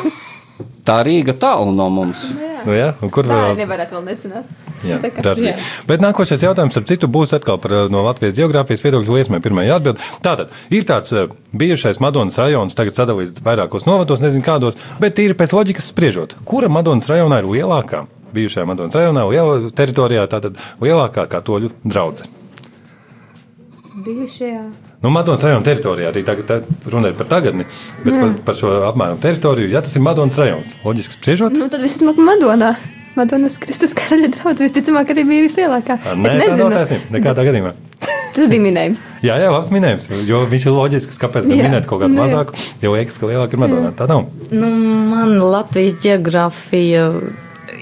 [0.83, 2.27] tā Rīga tālu no mums.
[2.63, 3.55] Nu, jā, un kur vēl?
[3.59, 4.51] nevarētu vēl nezināt.
[4.83, 5.55] Jā, Rārdzīga.
[5.87, 9.63] Bet nākošais jautājums, ap citu, būs atkal par, uh, no Latvijas geogrāfijas viedokļa liesmai pirmā
[9.67, 10.01] jāatbild.
[10.25, 15.37] Tātad, ir tāds uh, bijušais Madonas rajons, tagad sadalīts vairākos novados, nezinu kādos, bet tīri
[15.39, 18.05] pēc loģikas spriežot, kura Madonas rajonā ir lielākā?
[18.35, 22.27] Bijušajā Madonas rajonā, liela teritorijā, tātad lielākā katoļu draudze.
[23.93, 24.63] Bijušajā.
[25.03, 26.57] Nu, Madonas rajona teritorijā arī tagad tā,
[26.89, 27.65] runa ir par tagadni,
[28.01, 31.53] bet par, par šo apmēram teritoriju, ja tas ir Madonas rajons, loģiski spriežot.
[31.59, 32.73] Nu, tad visticamāk Madonā.
[33.13, 35.99] Madonas Kristus karaļa draugs visticamāk arī bija vislielākā.
[36.17, 36.77] Nē, es tā nav nezinu.
[36.79, 37.13] taisnība.
[37.19, 37.73] Nekādā gadījumā.
[38.33, 39.03] Tas bija minējums.
[39.21, 40.07] Jā, jā, labs minējums.
[40.25, 41.67] Jo viņš ir loģisks, kāpēc gan Jā.
[41.69, 42.31] minēt kaut kādu Nu, jā.
[42.31, 43.91] mazāku, jo liekas, ka lielāka ir Madona.
[43.93, 44.23] Tā nav.
[44.49, 44.71] Nu,
[45.11, 47.03] man Latvijas geogrāfija,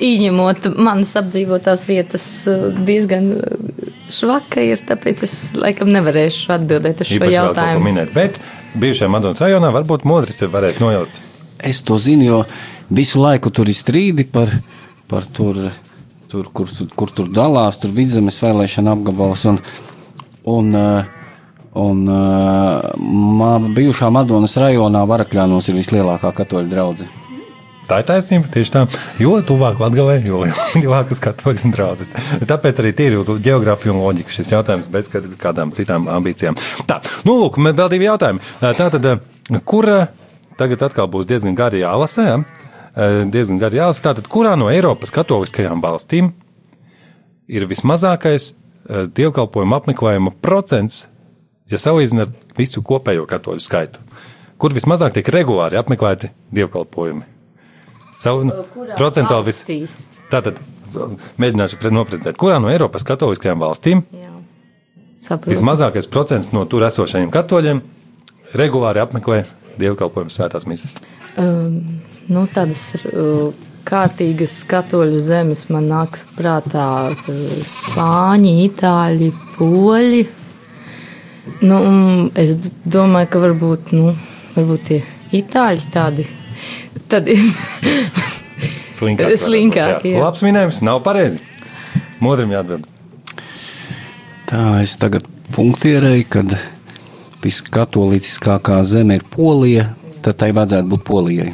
[0.04, 2.26] izņemot manas apdzīvotās vietas,
[2.84, 3.32] diezgan
[4.13, 7.86] švaka ir, tāpēc es laikam nevarēšu atbildēt uz šo Īpaši jautājumu.
[7.86, 8.13] minēt.
[8.15, 8.39] Bet
[8.80, 11.21] bijušajā Madonas rajonā varbūt modris ir varējis nojaust.
[11.62, 12.41] Es to zinu, jo
[12.89, 14.52] visu laiku tur ir strīdi par,
[15.08, 15.60] par tur,
[16.32, 19.45] tur, kur, tur, kur tur dalās, tur vidzemes vēlēšana apgabals.
[19.52, 19.60] Un,
[20.52, 21.17] un, eh,
[21.82, 22.91] un eh,
[23.41, 27.21] ma, bijušā Madonas rajonā Varakļānos ir vislielākā katoļu draudzene.
[27.91, 28.82] Tā ir taisnība, tieši tā.
[29.19, 30.45] Jo tuvāk Latvijai, jo
[30.80, 32.13] lielākas katoļas un draudzes.
[32.47, 36.56] Tāpēc arī tīri uz geogrāfiju un loģiku šis jautājums bez kād- kādām citām ambīcijām.
[36.88, 38.39] Tā, nu, lūk, man vēl divi jautājumi.
[38.63, 39.10] Tātad,
[39.67, 39.89] kur
[40.62, 42.38] tagad atkal būs diezgan gari jālasa, ja?
[43.27, 44.06] diezgan gari jālasa.
[44.08, 46.32] Tātad, kurā no Eiropas katoliskajām valstīm
[47.51, 48.54] ir vismazākais
[48.88, 51.10] dievkalpojuma apmeklējuma procents,
[51.67, 53.99] ja salīdzinām ar visu kopējo katoļu skaitu?
[54.56, 57.27] Kur vismazāk tiek regulāri apmeklēti dievkalpojumi?
[58.21, 59.63] Savu, kurā procentuāli vis...
[60.31, 60.60] Tātad
[61.41, 64.03] mēģināšu pre- noprecēt, kurā no Eiropas katoliskajām valstīm
[65.45, 67.81] vismazākais procents no tur esošajiem katoļiem
[68.57, 69.43] regulāri apmeklē
[69.79, 70.97] dievkalpojumu svētās misijas.
[71.39, 73.51] Um, nu, tādas uh,
[73.88, 76.88] kārtīgas katoļu zemes man nāk prātā
[77.67, 80.25] Spāņi, Itāļi, Poļi.
[81.62, 82.53] Nu, un es
[82.86, 84.13] domāju, ka varbūt, nu,
[84.57, 85.01] varbūt tie
[85.41, 86.27] Itāļi tādi.
[87.12, 87.38] Tādi
[89.02, 89.34] Slinkāk.
[89.41, 90.19] Slinkāk, varbūt, jā.
[90.21, 91.41] Labs minējums, nav pareizi.
[92.21, 92.86] Modrim jāatbild.
[94.52, 96.54] Tā es tagad punktierēju, kad
[97.41, 99.88] viskatolīciskākā zeme ir Polija,
[100.21, 101.52] tad tai vajadzētu būt Polijai.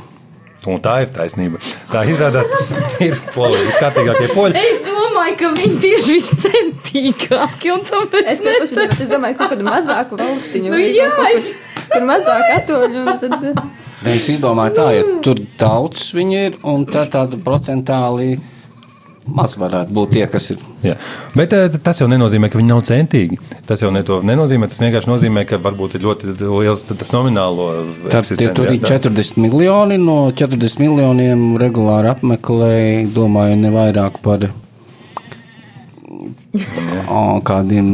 [0.67, 1.61] Un tā ir taisnība.
[1.93, 2.49] Tā izrādās,
[3.05, 4.59] ir polija, viskārtīgākie poļi.
[4.59, 9.53] Es domāju, ka viņi tieši viscentīgākie un tāpēc Es, nepaši, domāju, es domāju, ka kaut
[9.55, 10.73] kādu mazāku valstiņu.
[10.73, 13.05] Nu jā, kaut es- kur, kur mazāk katoļu.
[13.21, 13.61] Tad,
[14.05, 18.35] Es izdomāju, tā, ja tur daudz viņi ir, un tā tāda procentāli
[19.27, 20.61] maz varētu būt tie, kas ir.
[20.85, 20.95] Jā.
[21.35, 23.39] Bet eh, tas jau nenozīmē, ka viņi nav centīgi.
[23.67, 24.69] Tas jau ne nenozīmē.
[24.71, 27.67] Tas vienkārši nozīmē, ka varbūt ir ļoti liels tas nominālo.
[28.07, 34.47] Tad tie tur ir 40 miljoni, no 40 miljoniem regulāri apmeklēja, domāju, ne vairāk par
[37.07, 37.87] o, kādiem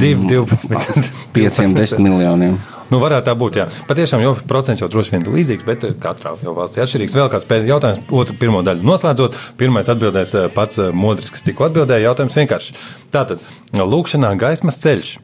[0.00, 2.58] 2, 12, 5, 10 miljoniem.
[2.92, 3.56] Nu, varētu tā būt.
[3.58, 3.64] Jā.
[3.88, 7.16] Patiešām, jo procents jau droši vien ir līdzīgs, bet eh, katrā jau valstī atšķirīgs.
[7.16, 9.38] Vēl kāds pēdējais jautājums, otru pirmo daļu noslēdzot.
[9.60, 12.10] Pirmais atbildēs eh, pats eh, Modris, kas tikko atbildēja.
[12.10, 12.76] Jautājums vienkārši.
[13.14, 13.44] Tātad,
[13.78, 15.14] lūkšanā gaismas ceļš,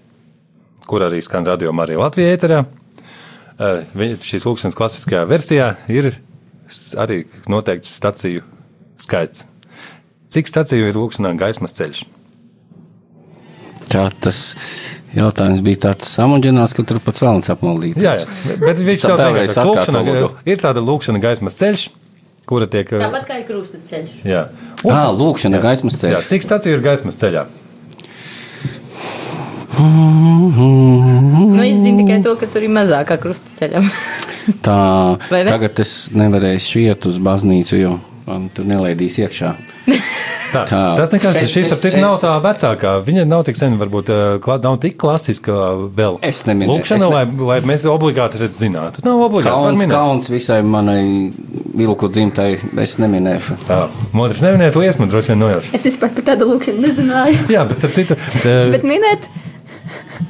[0.89, 2.65] kur arī skan radio Marija Latvijā ēterā.
[4.25, 6.15] Šīs lūkšanas klasiskajā versijā ir
[6.97, 8.47] arī noteikts staciju
[9.01, 9.45] skaits.
[10.33, 12.07] Cik staciju ir lūkšanā gaismas ceļš?
[13.91, 14.55] Tā tas
[15.17, 17.97] jautājums bija tāds samuģinās, ka tur pats vēlams apmaldīt.
[18.01, 18.59] Jā, jā.
[18.63, 20.29] bet viņš lūkšanā, atkārto, lūdzu.
[20.53, 21.87] ir tāda lūkšana gaismas ceļš,
[22.51, 22.93] kura tiek.
[22.93, 24.21] eh, Tāpat kā ir krustaceļš.
[24.29, 24.45] Jā,
[24.87, 26.15] Ā, lūkšana gaismas ceļš.
[26.17, 27.47] Jā, cik stācija ir gaismas ceļā?
[29.81, 33.81] Nu, es zinu tikai to, ka tur ir mazākā krustaceļa.
[34.65, 34.77] Tā,
[35.31, 35.51] Vai ne?
[35.53, 37.93] tagad es nevarēšu iet uz baznīcu, jo
[38.27, 39.55] man tur nelaidīs iekšā.
[40.51, 40.79] Tā, Tā.
[40.99, 42.97] tas nekas, Es- šis es- ap cik nav tā vecākā.
[43.07, 45.55] Viņa nav tik sen, varbūt eh, klā- nav tik klasiska
[45.95, 46.17] vēl.
[46.27, 49.05] Es neminēju, Lūkšana, ne- lai, lai mēs obligāti redz zinātu.
[49.07, 49.47] Nav obligāti.
[49.47, 51.31] Kauns, kauns visai manai
[51.79, 53.61] vilku dzimtai, es neminēšu.
[53.69, 53.79] Tā,
[54.13, 55.71] Modris nevinēs liesmu, droši vien nojauš.
[55.79, 57.47] es vispār par tādu lūkšanu nezināju.
[57.55, 59.31] Jā, bet starp citu, eh, Bet minēt,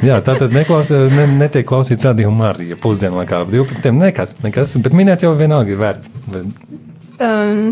[0.05, 3.89] jā, tā tad neklaus, ne, netiek klausīts radio Marija pusdienu laikā, 12.
[3.97, 6.13] nekas, nekas, bet minēt jau vienalga ir vērts.
[6.29, 6.45] Bet
[7.23, 7.71] um,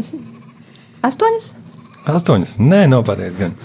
[1.07, 1.49] astoņas?
[2.09, 3.57] Astoņas, nē, nav pareizi gan.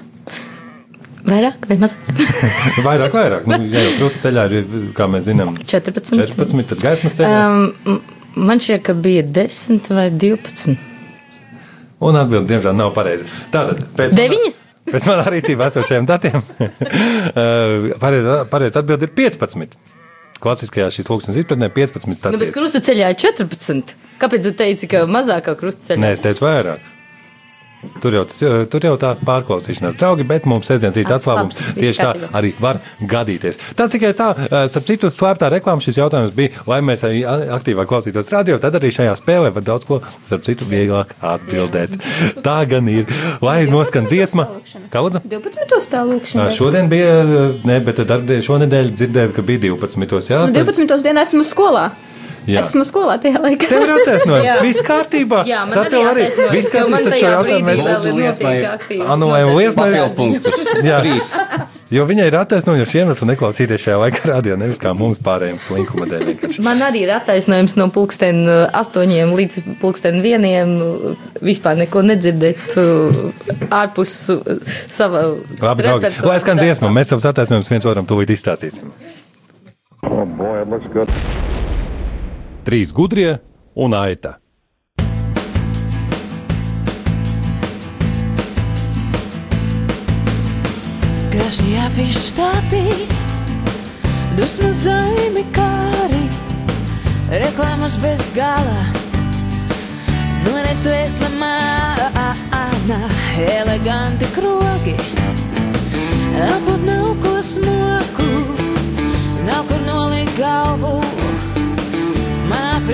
[1.24, 2.02] Vairāk vai mazāk?
[2.88, 3.46] Vairāk, vairāk.
[3.48, 6.20] Nu, jā, jau krusta ceļā ir, kā mēs zinām, 14.
[6.20, 7.38] 14, tad gaismas ceļā.
[7.48, 8.02] Um,
[8.36, 10.76] man šķiet, ka bija 10 vai 12.
[12.04, 13.30] Un atbildi, diemžēl, nav pareizi.
[13.54, 14.60] Tātad, pēc Deviņas?
[14.92, 19.78] Pēc manā rīcībā esošajiem datiem, eh, pareizi pareiz atbildi ir 15.
[20.44, 22.56] Klasiskajā šīs lūkšanas izpratnē 15 Nu, bet stācijas.
[22.58, 23.94] krustaceļā ir 14.
[24.20, 26.02] Kāpēc tu teici, ka mazākā krustaceļā?
[26.04, 26.84] Nē, es teicu vairāk.
[28.04, 28.24] Tur jau,
[28.72, 32.80] tur jau tā pārklausīšanās, draugi, bet mums sestdienas rīta atklājums Labi, tieši tā arī var
[33.00, 33.60] gadīties.
[33.78, 37.24] Tas tikai tā, eh, starp citu, slēptā reklāma šis jautājums bija, lai mēs arī
[37.58, 41.98] aktīvāk klausītos radio, tad arī šajā spēlē var daudz ko, starp citu, vieglāk atbildēt.
[42.48, 43.06] Tā gan ir.
[43.42, 44.48] Lai noskan dziesma.
[44.94, 45.22] Kaudza?
[45.28, 45.90] 12.
[45.92, 46.50] tā lūkšana.
[46.56, 47.14] Šodien bija,
[47.64, 50.30] ne, bet darbdien šonedēļ dzirdēju, ka bija 12.
[50.32, 51.04] Jā, Nu, tad- 12.
[51.04, 51.92] dienā esmu skolā.
[52.44, 52.60] Jā.
[52.60, 53.70] Esmu skolā tajā laikā.
[53.72, 55.44] Tev ir attaisnojums, viss kārtībā.
[55.48, 58.56] Jā, man arī tev attaisnojas, viss jo kārtībā, tajā jautājumu mēs notiek liesmai.
[60.84, 61.00] Jā.
[61.04, 61.32] Trīs.
[61.94, 66.26] Jo viņai ir attaisnojoši iemesli neklausīties šajā laikā radio, nevis kā mums pārējiem slinkuma dēļ.
[66.32, 66.64] vienkārši.
[66.66, 72.76] Man arī ir attaisnojums no pulksten uh, astoņiem līdz pulksten vieniem uh, vispār neko nedzirdēt
[72.82, 73.22] uh,
[73.70, 74.18] ārpus
[74.90, 75.24] sava
[75.62, 78.90] Labi, draugi, lai skan dziesma, mēs savus attaisnojumus viens otram tūlīt izstāstīsim.
[80.04, 81.53] Oh, boy, it looks good.
[82.64, 83.42] Trīs gudrie
[83.76, 84.38] un aita.
[91.34, 92.86] Krasnie afištāpī,
[94.38, 96.22] dusmu zaimi kāri,
[97.34, 98.86] reklāmas bez gala.
[100.48, 103.02] Nonēc tu esi mana,
[103.44, 104.96] eleganti krogi,
[106.48, 108.32] apud nav ko smoku,
[109.44, 110.96] nav kur nolikt galvu.
[111.02, 111.23] Manā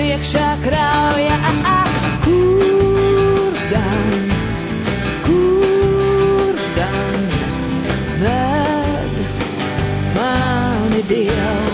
[0.09, 1.35] priekšā krauja,
[2.23, 4.31] kur gan,
[5.27, 7.29] kur gan
[8.23, 9.19] ved
[10.17, 11.68] mani Dievs.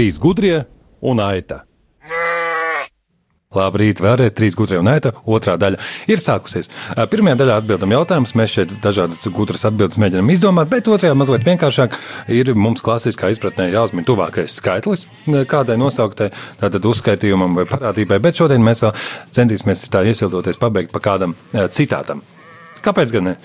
[0.00, 0.62] Trīs gudrie
[1.04, 1.58] un aita.
[3.52, 5.10] Labrīt, vēlreiz trīs gudrie un aita.
[5.28, 5.76] Otrā daļa
[6.08, 6.70] ir sākusies.
[7.12, 8.32] Pirmajā daļā atbildam jautājumus.
[8.40, 11.98] Mēs šeit dažādas gudras atbildes mēģinām izdomāt, bet otrajā mazliet vienkāršāk
[12.32, 15.04] ir mums klasiskā izpratnē jāuzmin tuvākais skaitlis
[15.52, 16.30] kādai nosauktai,
[16.64, 18.96] tātad uzskaitījumam vai parādībai, bet šodien mēs vēl
[19.36, 21.36] centīsimies tā iesildoties pabeigt pa kādam
[21.76, 22.24] citātam.
[22.80, 23.38] Kāpēc gan ne?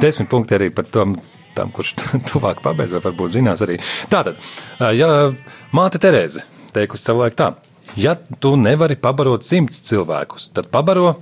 [0.00, 1.18] Desmit punkti arī par tom
[1.56, 1.94] tam, kurš
[2.30, 3.78] tuvāk pabeidz, vai varbūt zinās arī.
[4.12, 4.40] Tātad,
[4.96, 5.08] ja
[5.74, 7.52] māte Terēze teikusi savulaik tā,
[7.98, 11.16] ja tu nevari pabarot simts cilvēkus, tad pabaro,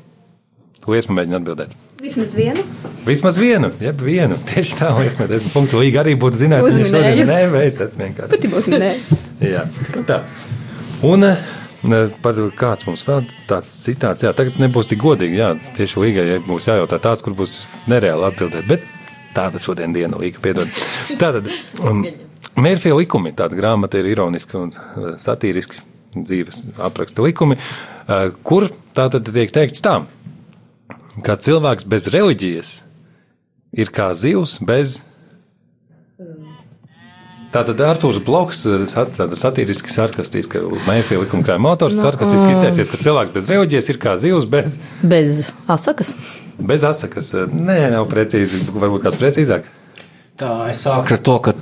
[0.88, 1.78] liesmu mēģina atbildēt.
[2.02, 2.64] Vismaz vienu.
[3.06, 4.34] Vismaz vienu, jeb vienu.
[4.50, 5.78] Tieši tā, liesmu desmit punktu.
[5.78, 8.40] Līga arī būtu zinājis, ka viņš šodien neveic, es vienkārši.
[8.42, 9.18] Tibos minēja.
[9.52, 9.62] Jā,
[10.08, 10.18] tā.
[11.06, 11.28] Un
[12.22, 16.42] par kāds mums vēl tāds citāts, jā, tagad nebūs tik godīgi, jā, tieši līgai ja
[16.46, 17.56] būs jājautā tāds, kur būs
[17.90, 18.86] nereāli atbildēt, bet
[19.36, 20.70] tāda šodien diena līga, piedod.
[21.22, 21.48] Tātad,
[21.80, 22.04] um,
[22.58, 25.80] Mērfija likumi, tāda grāmata ir ironiski un eh, satīriski
[26.18, 30.02] dzīves apraksta likumi, eh, kur tā tad tiek teikts tā,
[31.24, 32.74] ka cilvēks bez reliģijas
[33.72, 34.98] ir kā zivs bez.
[37.52, 43.32] Tātad Arthurs Bloks, eh, sat- satiriski sarkastiska Mēfija likuma krājuma autors, sarkastiski izteicies, ka cilvēks
[43.34, 46.14] bez reliģijas ir kā zivs bez, Bez asakas.
[46.58, 47.34] Bez asakas.
[47.52, 49.70] Nē, nav precīzi, varbūt kāds precīzāk.
[50.40, 51.54] Tā es sāku ar to, ka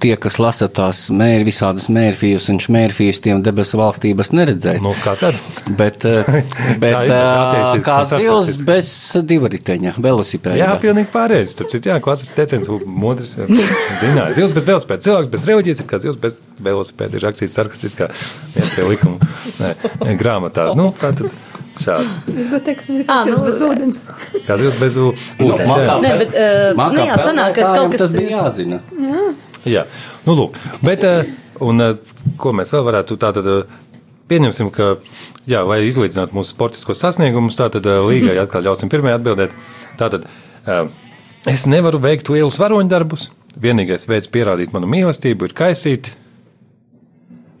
[0.00, 4.82] tie, kas lasa tās mēri, visādas mērfijas un šmērfijas, tiem debesu valstības neredzēja.
[4.84, 5.36] Nu, kā tad?
[5.76, 6.28] Bet, eh,
[6.82, 8.64] bet ir, eh, kā sarkastisks.
[8.66, 8.92] bez
[9.30, 10.56] divriteņa, velosipēda.
[10.62, 11.54] Jā, pilnīgi pareizi.
[11.54, 14.32] Starp citu, jā, klasisks teiciens, modrs zināja.
[14.38, 15.04] Zivs bez velospēda.
[15.08, 17.20] Cilvēks bez reliģijas ir kā zivs bez velospēda.
[17.20, 18.10] Ir rakstīts sarkastiskā
[18.56, 19.30] vietā likuma
[19.60, 19.74] nē,
[20.20, 20.70] grāmatā.
[20.78, 21.28] Nu, tā tad
[21.84, 22.14] šādi.
[22.28, 24.00] Es gribēju teikt, ka tas ir Ā, nu, bez ūdens.
[24.46, 25.12] Kā zivs bez ū-
[25.46, 25.74] ūdens.
[25.80, 25.98] jā.
[26.04, 28.80] Nē, bet uh, nu, jā, sanāk, ka kaut kas tas bija jāzina.
[29.68, 29.84] Jā,
[30.26, 30.54] nu, lūk.
[30.84, 31.94] Bet, eh, un eh,
[32.40, 33.46] ko mēs vēl varētu tātad.
[33.58, 33.78] eh,
[34.30, 34.92] Pieņemsim, ka,
[35.50, 39.56] jā, lai izlīdzinātu mūsu sportiskos sasniegumus, tātad eh, līgai atkal ļausim pirmajai atbildēt.
[39.98, 40.24] Tātad
[40.70, 40.84] eh,
[41.50, 43.30] es nevaru veikt lielus varoņdarbus.
[43.60, 46.12] Vienīgais veids pierādīt manu mīlestību ir kaisīt.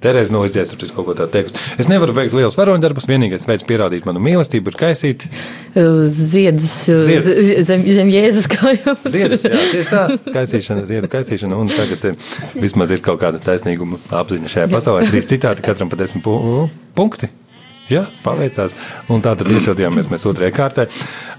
[0.00, 1.58] Terēzi no izdzies, ap kaut ko tādu teikt.
[1.80, 3.08] Es nevaru veikt lielus varoņdarbus.
[3.10, 5.26] Vienīgais veids pierādīt manu mīlestību ir kaisīt.
[6.08, 7.28] ziedus Ziedus.
[7.68, 8.96] zem, zem Jēzus kājām.
[9.04, 14.00] Ziedus, jā, tieši tā, kaisīšana, ziedu kaisīšana, un tagad eh, vismaz ir kaut kāda taisnīguma
[14.22, 15.04] apziņa šajā pasaulē.
[15.10, 16.40] Trīs citāti, katram pa desmit pu
[16.96, 17.28] punkti.
[17.90, 18.76] Jā, paveicās.
[19.10, 20.84] Un tā tad iesildījāmies mēs otrajā kārtā.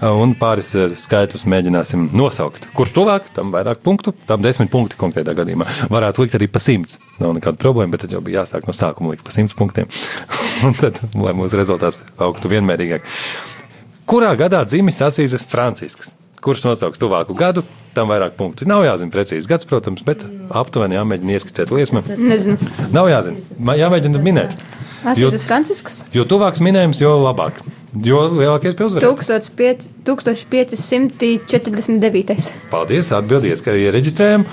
[0.04, 2.66] Un pāris eh, skaitļus mēģināsim nosaukt.
[2.76, 5.64] Kurš tuvāk, tam vairāk punktu, tam desmit punkti konkrētā gadījumā.
[5.92, 6.98] Varētu likt arī pa simts.
[7.22, 9.88] Nav nekāda problēma, bet tad jau bija jāsāk no sākuma likt pa simts punktiem.
[10.68, 13.08] Un tad, lai mūsu rezultāts augtu vienmērīgāk.
[14.12, 16.18] Kurā gadā dzimis Asīzes Francisks?
[16.42, 17.62] Kurš nosauks tuvāku gadu,
[17.96, 18.66] tam vairāk punktu.
[18.68, 22.02] Nav jāzina precīzi gads, protams, bet aptuveni jāmēģina ieskicēt liesmu.
[22.18, 22.58] Nezinu.
[22.92, 24.56] Nav jāzina, jāmēģina minēt.
[25.02, 25.94] Jo, Asītas Francisks.
[26.14, 27.52] jo tuvāks minējums, jo labāk.
[28.02, 29.04] Jo lielākais pilsētas.
[29.04, 32.50] 1500 1549.
[32.70, 34.44] Paldies, atbildies, ka iereģistrējam.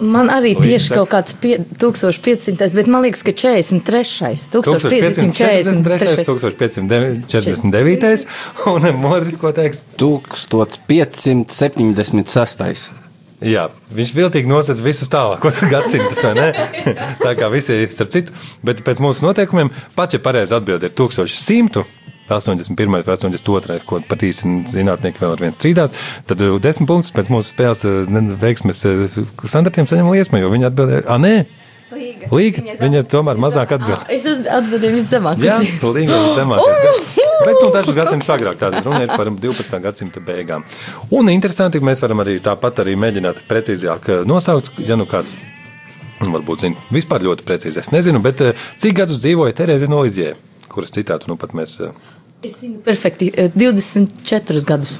[0.00, 0.96] Man arī Līdz tieši saka.
[1.00, 4.48] kaut kāds pie, 1500, bet man liekas, ka 43.
[4.54, 6.24] 1543.
[6.24, 8.24] 1549.
[8.70, 9.84] Un Modris, ko teiks?
[10.00, 12.99] 1576.
[13.40, 16.48] Jā, viņš viltīgi nosacīja visus tālākos gadsimtus, vai ne?
[17.22, 18.34] Tā kā visi ir starp citu.
[18.66, 21.86] Bet pēc mūsu noteikumiem, pat ja pareizi atbild ir 1100.
[22.30, 22.86] 81.
[22.94, 23.80] vai 82.
[23.88, 25.96] ko pat īsti zinātnieki vēl ar vienu strīdās,
[26.30, 29.16] tad eh, desmit punktus pēc mūsu spēles ne- veiksmes eh,
[29.50, 31.32] standartiem saņem liesmu, jo viņi atbildēja, ah, nē,
[32.30, 34.04] Līga, viņa tomēr mazāk atbild.
[34.14, 35.40] Es atbildēju viszemāk.
[35.42, 37.18] Jā, Līga ir zemākais.
[37.40, 39.78] Bet nu, dažus gadsimtus agrāk tāda runa ir par 12.
[39.84, 40.64] gadsimta beigām.
[41.14, 45.36] Un interesanti, ka mēs varam arī tāpat arī mēģināt precīzāk eh, nosaukt, ja nu kāds.
[46.20, 47.80] Varbūt zina, vispār ļoti precīzi.
[47.80, 50.34] Es nezinu, bet eh, cik gadus dzīvoja Terēza no Izjē,
[50.68, 51.78] kuras citātu nu pat mēs.
[51.80, 51.94] eh,
[52.44, 53.30] Es zinu, perfekti.
[53.36, 54.98] eh, 24 gadus.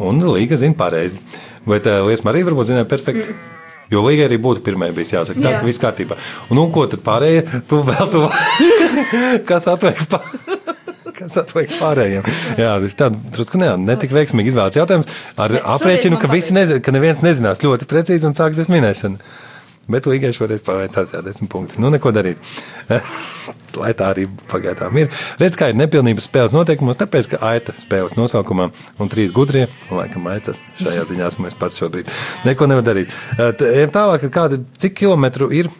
[0.00, 1.18] Un Līga zina pareizi.
[1.68, 3.34] Bet uh, Liesma arī varbūt zināja perfekti.
[3.92, 5.42] Jo Līga arī būtu pirmā bijis jāsaka.
[5.42, 5.58] Tā Jā.
[5.60, 6.16] ka viss kārtībā.
[6.48, 7.42] Un, un ko tad pārējie?
[7.68, 8.22] Tu vēl tu.
[9.50, 9.98] Kas atliek?
[11.20, 12.24] Kas atliek pārējiem?
[12.56, 16.94] Jā, tas tā, drusku ne, netik veiksmīgi izvēlēts jautājums ar aprēķinu, ka visi nezina, ka
[16.96, 19.20] neviens nezinās ļoti precīzi un sāksies minēšana.
[19.90, 21.80] Bet Līgai šoreiz paveicās, jā, desmit punkti.
[21.82, 22.38] Nu, neko darīt.
[23.80, 25.10] Lai tā arī pagaidām ir.
[25.40, 28.68] Redz, kā ir nepilnības spēles noteikumos, tāpēc, ka aita spēles nosaukumā
[29.02, 32.12] un trīs gudrie, un laikam aita šajā ziņā esmu es pats šobrīd.
[32.46, 33.14] Neko nevar darīt.
[33.36, 35.72] Tālāk, kāda, cik kilometru ir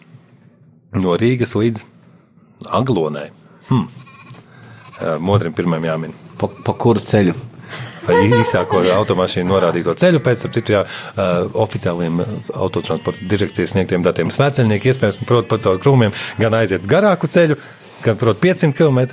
[0.98, 1.87] no Rīgas līdz
[2.81, 3.29] Aglonai?
[3.70, 4.10] Hm.
[5.01, 6.13] Eh, Modrim pirmajam jāmin.
[6.41, 7.35] Pa, pa kuru ceļu?
[8.11, 12.23] Īsāko automašīnu norādīto ceļu pēc citu jā, uh, oficiāliem
[12.57, 14.33] autotransporta direkcijas sniegtiem datiem.
[14.35, 17.59] Svētceļnieki iespējams prot pa caur krūmiem gan aiziet garāku ceļu,
[18.03, 19.13] gan prot 500 km.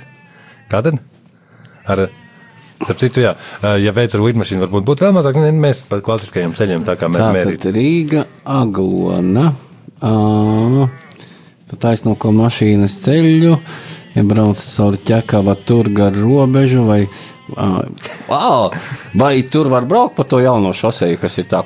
[0.72, 0.98] Kā tad?
[1.86, 2.08] Ar,
[2.80, 6.00] starp citu, jā, uh, ja veids ar lidmašīnu varbūt būtu vēl mazāk, ne, mēs pa
[6.04, 7.60] klasiskajiem ceļiem, tā kā mēs mērījām.
[7.62, 8.24] tad Rīga,
[8.58, 9.52] Aglona.
[10.00, 10.88] ā,
[11.68, 13.58] Pa taisnoko mašīnas ceļu,
[14.18, 17.02] ja brauc caur ķekava tur gar robežu, vai,
[18.28, 18.72] wow,
[19.18, 21.62] vai tur var braukt pa to jauno šoseju, kas ir tā,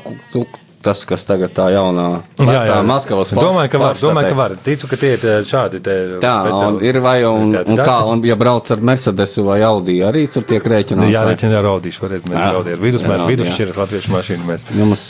[0.83, 2.07] tas, kas tagad tā jaunā,
[2.39, 4.55] vecā Maskavas Domāju, ka var, domāju, ka var.
[4.67, 6.35] Ticu, ka tie ir eh, šādi te Tā,
[6.67, 10.47] un ir vai, un, un kā, un ja brauc ar Mercedesu vai Audi, arī tur
[10.49, 11.15] tiek rēķināts.
[11.15, 12.51] Jā, reķina ar Audi šoreiz mēs Jā.
[12.51, 14.69] ar Audi ar vidusmēru, Jā, vidusšķiras latviešu mašīnu mēs.
[14.81, 15.07] Jums,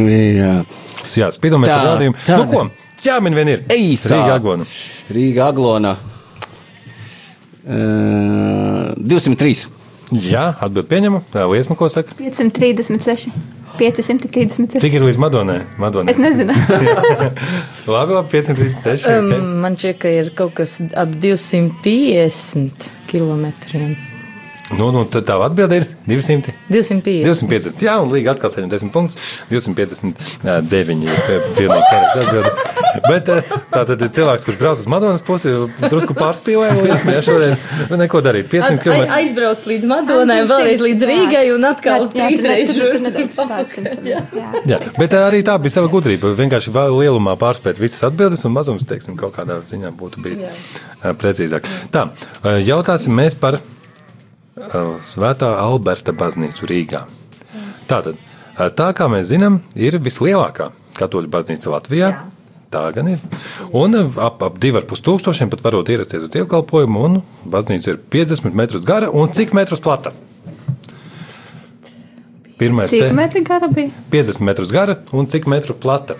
[0.00, 0.56] jā.
[1.20, 2.26] Jā, spidometru rādījumu.
[2.32, 2.66] Nu ko,
[3.06, 3.64] jāmin vien ir.
[3.70, 4.16] Īsā.
[4.16, 4.68] Rīga Agona.
[5.12, 5.96] Rīga Aglona.
[7.66, 9.66] Uh, 203.
[10.22, 11.18] Jā, atbild pieņemu.
[11.34, 12.14] Tā liesma, ko saka?
[12.18, 13.32] 536.
[13.76, 14.78] 530.
[14.80, 15.58] Cik ir līdz Madonai?
[15.82, 16.14] Madonai.
[16.14, 16.54] Es nezinu.
[17.96, 19.04] labi, labi, 536.
[19.10, 19.40] Um, Okay.
[19.66, 23.50] man šķiet, ka ir kaut kas ap 250 km.
[24.74, 26.54] Nu, nu, tā atbilde ir 200.
[26.72, 27.22] 250.
[27.22, 27.84] 250.
[27.86, 29.20] Jā, un līga atkal 70 punktus.
[29.52, 32.54] 259 ir pilnīgi korekta atbilde.
[33.06, 35.52] Bet eh, tā tad ir cilvēks, kurš brauc uz Madonas pusi,
[35.84, 37.60] drusku pārspīlēja, un iespēja šoreiz
[38.00, 38.48] neko darīt.
[38.50, 39.04] 500 km.
[39.18, 43.88] Aizbrauc līdz Madonai, vēlreiz līdz Rīgai un atkal trīs reizes tur šurp nedaudz turp pārsim.
[43.92, 44.80] atpakaļ, jā.
[44.98, 46.32] Bet eh, arī tā bija sava gudrība.
[46.40, 51.12] Vienkārši vēl lielumā pārspēt visas atbildes, un mazums, teiksim, kaut kādā ziņā būtu bijis eh,
[51.20, 51.68] precīzāk.
[51.94, 52.08] Tā,
[52.64, 53.60] jautāsim mēs par
[54.56, 57.02] Svētā Alberta baznīcu Rīgā.
[57.90, 58.16] Tātad,
[58.56, 62.08] tā kā mēs zinām, ir vislielākā katoļu baznīca Latvijā.
[62.72, 63.20] Tā gan ir.
[63.76, 67.20] Un ap, ap 2,5 tūkstošiem pat varot ierasties uz dievkalpojumu, un
[67.52, 70.14] baznīca ir 50 metrus gara un cik metrus plata?
[72.56, 73.92] Pirmais Cik te- metri gara bija?
[74.10, 76.16] 50 metrus gara un cik metru plata.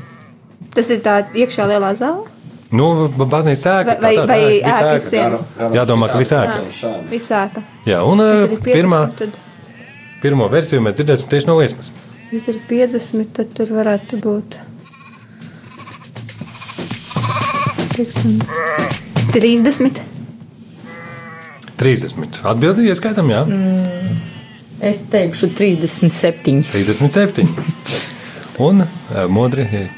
[0.76, 2.28] Tas ir tā iekšā lielā zāle?
[2.74, 3.94] Nu, ba- baznīca ēka.
[4.02, 5.00] Vai- vai- ēka, ēka.
[5.06, 5.50] sienas?
[5.76, 7.02] Jādomā, ka visa ēka.
[7.10, 7.62] Visāka.
[7.86, 9.36] Jā, un eh, ir 50, pirmā, Tad,
[10.22, 11.92] pirmo versiju mēs dzirdēsim tieši no liesmas.
[12.32, 14.58] ja tur ir 50, tad tur varētu būt.
[17.96, 18.40] Teiksim,
[19.32, 20.00] 30.
[21.80, 22.40] 30.
[22.44, 23.44] Atbildīgi, ieskaitām, jā.
[23.46, 24.16] Mm.
[24.84, 26.64] Es teikšu 37.
[26.72, 27.46] 37.
[28.58, 29.88] Un eh, modri ir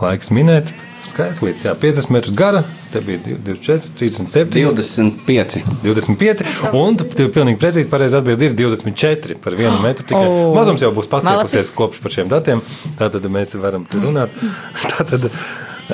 [0.00, 0.72] laiks minēt.
[1.08, 2.60] Skaitlīts, jā, 50 metrus gara,
[2.92, 5.62] te bija 24, 37, 25.
[5.84, 6.42] 25,
[6.76, 10.06] un tu tu pilnīgi precīzi pareizi atbildi ir 24 par vienu metru.
[10.08, 10.52] Tikai Oh.
[10.56, 11.74] mazums jau būs pastiekusies Malacis.
[11.78, 12.62] kopš par šiem datiem,
[13.00, 14.34] tātad mēs varam tur runāt.
[14.94, 15.28] Tātad,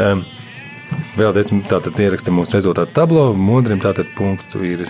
[0.01, 0.25] um,
[1.19, 4.87] vēl desmit, tātad ierakstiem mūsu rezultātu tablo, modrim tātad punktu ir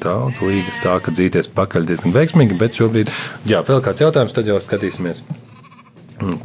[0.00, 3.10] daudz, līgas sāka dzīties pakaļ diezgan veiksmīgi, bet šobrīd,
[3.50, 5.24] jā, vēl kāds jautājums, tad jau skatīsimies,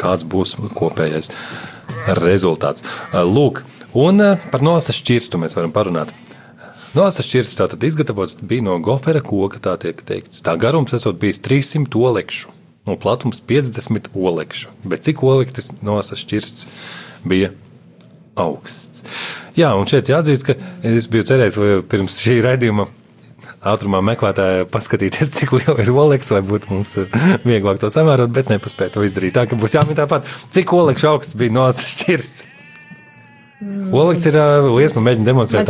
[0.01, 1.29] kāds būs kopējais
[2.19, 2.85] rezultāts.
[3.13, 3.63] Lūk,
[3.97, 6.13] un eh, par nosas šķirstu mēs varam parunāt.
[6.97, 10.41] Nosas šķirsts tātad izgatavots bija no gofera koka, tā tiek teikts.
[10.45, 12.53] Tā garums esot bijis 300 olekšu,
[12.89, 14.73] un platums 50 olekšu.
[14.89, 16.69] Bet cik olektis nosas šķirsts
[17.29, 17.51] bija
[18.39, 19.05] augsts?
[19.59, 22.87] Jā, un šeit jāatzīst, ka es biju cerējis, ka pirms šī raidījuma
[23.59, 28.53] ātrumā meklētāja paskatīties, cik liela ir olekts, lai būtu mums eh, vieglāk to samērot, bet
[28.53, 29.35] nepaspēja to izdarīt.
[29.37, 32.47] Tā ka būs jāmin tāpat, cik olekšu augsts bija nosas šķirsts.
[33.59, 33.89] Mm.
[33.91, 35.67] Olekts ir uh, liesma, mēģina demonstrēt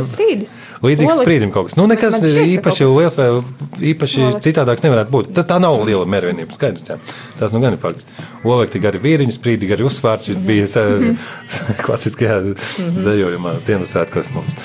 [0.00, 0.56] ir sprīdis.
[0.82, 1.76] Līdzīgs sprīdim kaut kas.
[1.78, 3.28] Nu, nekas šķiet, īpaši liels vai
[3.92, 4.48] īpaši Olekts.
[4.48, 5.30] citādāks nevarētu būt.
[5.38, 6.90] Tas tā nav liela mērvienība, skaidrs.
[6.90, 6.98] Jā.
[7.38, 8.10] Tas nu gan ir fakts.
[8.42, 11.80] Olekti gari vīriņu, sprīdi gari uzsvārds, šis bija mm -hmm.
[11.86, 12.42] klasiskajā
[12.98, 14.58] dzējojumā Ziemassvētkos mums.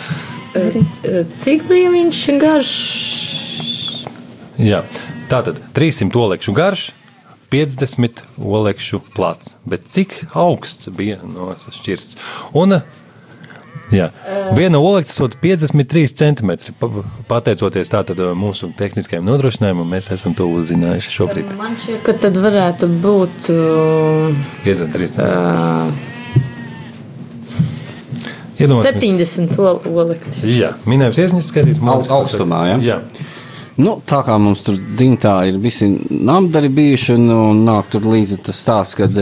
[1.39, 2.73] Cik bija viņš garš?
[4.59, 4.83] Jā.
[5.29, 6.87] Tātad 300 olekšu garš,
[7.53, 9.57] 50 olekšu plats.
[9.65, 12.17] Bet cik augsts bija no šķirsts?
[12.57, 12.79] Un,
[13.93, 14.09] jā,
[14.57, 16.55] viena olekta ir 53 cm.
[17.29, 21.53] Pateicoties tātad mūsu tehniskajam nodrošinājumam, mēs esam to uzzinājuši šobrīd.
[21.61, 23.51] Man šķiet, ka tad varētu būt.
[23.53, 25.27] Uh, 53 cm.
[25.29, 26.18] uh.
[28.59, 30.43] 70 ol- olektis.
[30.43, 32.79] Jā, minējums iesniegts skatīs Au- augstumā, ja?
[32.83, 32.97] Jā.
[33.79, 38.41] Nu, tā kā mums tur dzimtā ir visi namdari bijuši, un, un nāk tur līdzi
[38.43, 39.15] tas stāsts, kad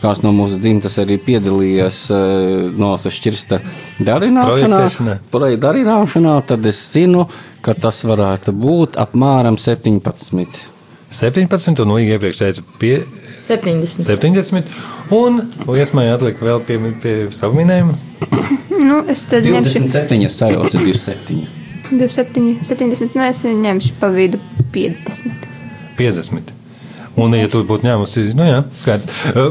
[0.00, 3.58] kāds no mūsu dzimtas arī piedalījies uh, nosas šķirsta
[4.06, 7.26] darināšanā, projekta darināšanā, tad es zinu,
[7.60, 10.64] ka tas varētu būt apmēram 17.
[11.10, 12.94] 17, un Līga iepriekš teica pie
[13.40, 14.08] 70.
[14.08, 14.72] 70,
[15.16, 17.96] un Liesmai atlika vēl pie, pie savu minējumu.
[18.78, 21.46] Nu, es tad ņemšu 27 sajauca 27.
[21.90, 24.38] 27, 70, nu es ņemšu pa vidu
[24.74, 25.48] 50.
[25.98, 26.52] 50.
[27.18, 29.08] Un, ja tu būtu ņēmusi, nu jā, skaidrs.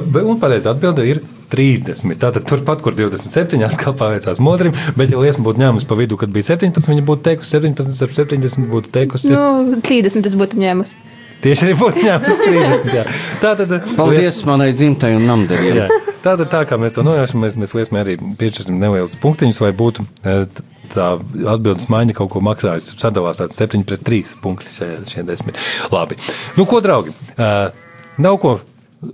[0.07, 1.19] Bet- Un pareizi atbilde ir
[1.51, 2.15] 30.
[2.19, 6.29] Tātad turpat, kur 27, atkal paveicās modrim, bet, ja liesma būtu ņēmusi pa vidu, kad
[6.31, 9.31] bija 17, viņa būtu teikusi 17, ar 70 būtu teikusi.
[9.33, 9.63] Nu.
[9.73, 10.95] Nu, 30 es būtu ņēmusi.
[11.43, 12.93] Tieši arī būtu ņēmusi 30.
[12.97, 13.03] Jā.
[13.43, 15.81] Tātad, uh, Paldies manai dzimtai un namdariem.
[15.83, 15.87] Jā.
[16.23, 20.05] Tātad, tā kā mēs to nojaušam, mēs, mēs liesmē arī piešķirsim nelielus punktiņus, lai būtu
[20.23, 20.65] t-
[20.95, 21.09] tā
[21.53, 22.97] atbildes maiņa kaut ko maksājusi.
[22.99, 25.59] Sadalās tāds 7 pret 3 punkti šie, šie desmit.
[25.93, 26.17] Labi.
[26.57, 27.13] Nu, ko, draugi?
[27.37, 27.69] Uh,
[28.17, 28.57] nav ko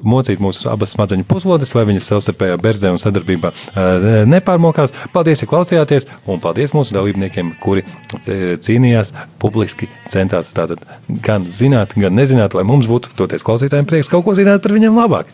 [0.02, 4.96] mocīt mūsu abas smadzeņu puslodes, lai viņas savstarpējā berzē un sadarbībā uh, nepārmokās.
[5.14, 7.86] Paldies, ja klausījāties, un paldies mūsu dalībniekiem, kuri
[8.24, 10.84] cīnījās, publiski centās tātad
[11.24, 14.98] gan zināt, gan nezināt, lai mums būtu toties klausītājiem prieks kaut ko zināt par viņiem
[14.98, 15.32] labāk.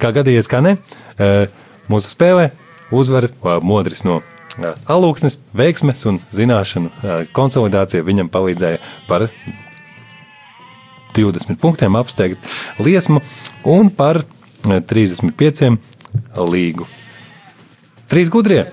[0.00, 0.76] Kā gadījies, kā ne,
[1.20, 1.46] eh,
[1.90, 2.50] mūsu spēlē
[2.90, 4.20] uzvar eh, modris no
[4.58, 9.28] eh, alūksnes, veiksmes un zināšanu eh, konsolidācija viņam palīdzēja par
[11.16, 12.38] 20 punktiem apsteigt
[12.78, 13.22] liesmu
[13.64, 15.78] un par eh, 35
[16.50, 16.86] līgu.
[18.10, 18.64] Trīs gudrie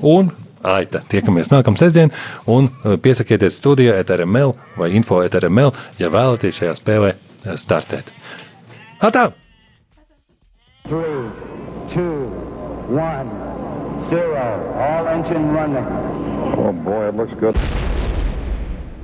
[0.00, 0.30] un
[0.64, 1.02] aita.
[1.08, 2.14] Tiekamies nākamā sestdienā
[2.50, 8.12] un eh, piesakieties studijā ETRML vai info ETRML, ja vēlaties šajā spēlē eh, startēt.
[9.00, 9.30] Atā!
[10.88, 11.30] Three,
[11.92, 12.28] two,
[12.90, 13.28] one,
[14.10, 14.46] zero.
[14.80, 15.86] All engine running.
[16.58, 17.56] Oh boy, it looks good.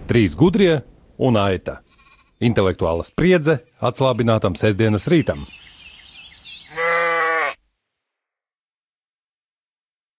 [0.07, 0.81] Trīs gudrie
[1.19, 1.81] un aita.
[2.41, 5.47] Intelektuāla spriedze atslābinātam sestdienas rītam.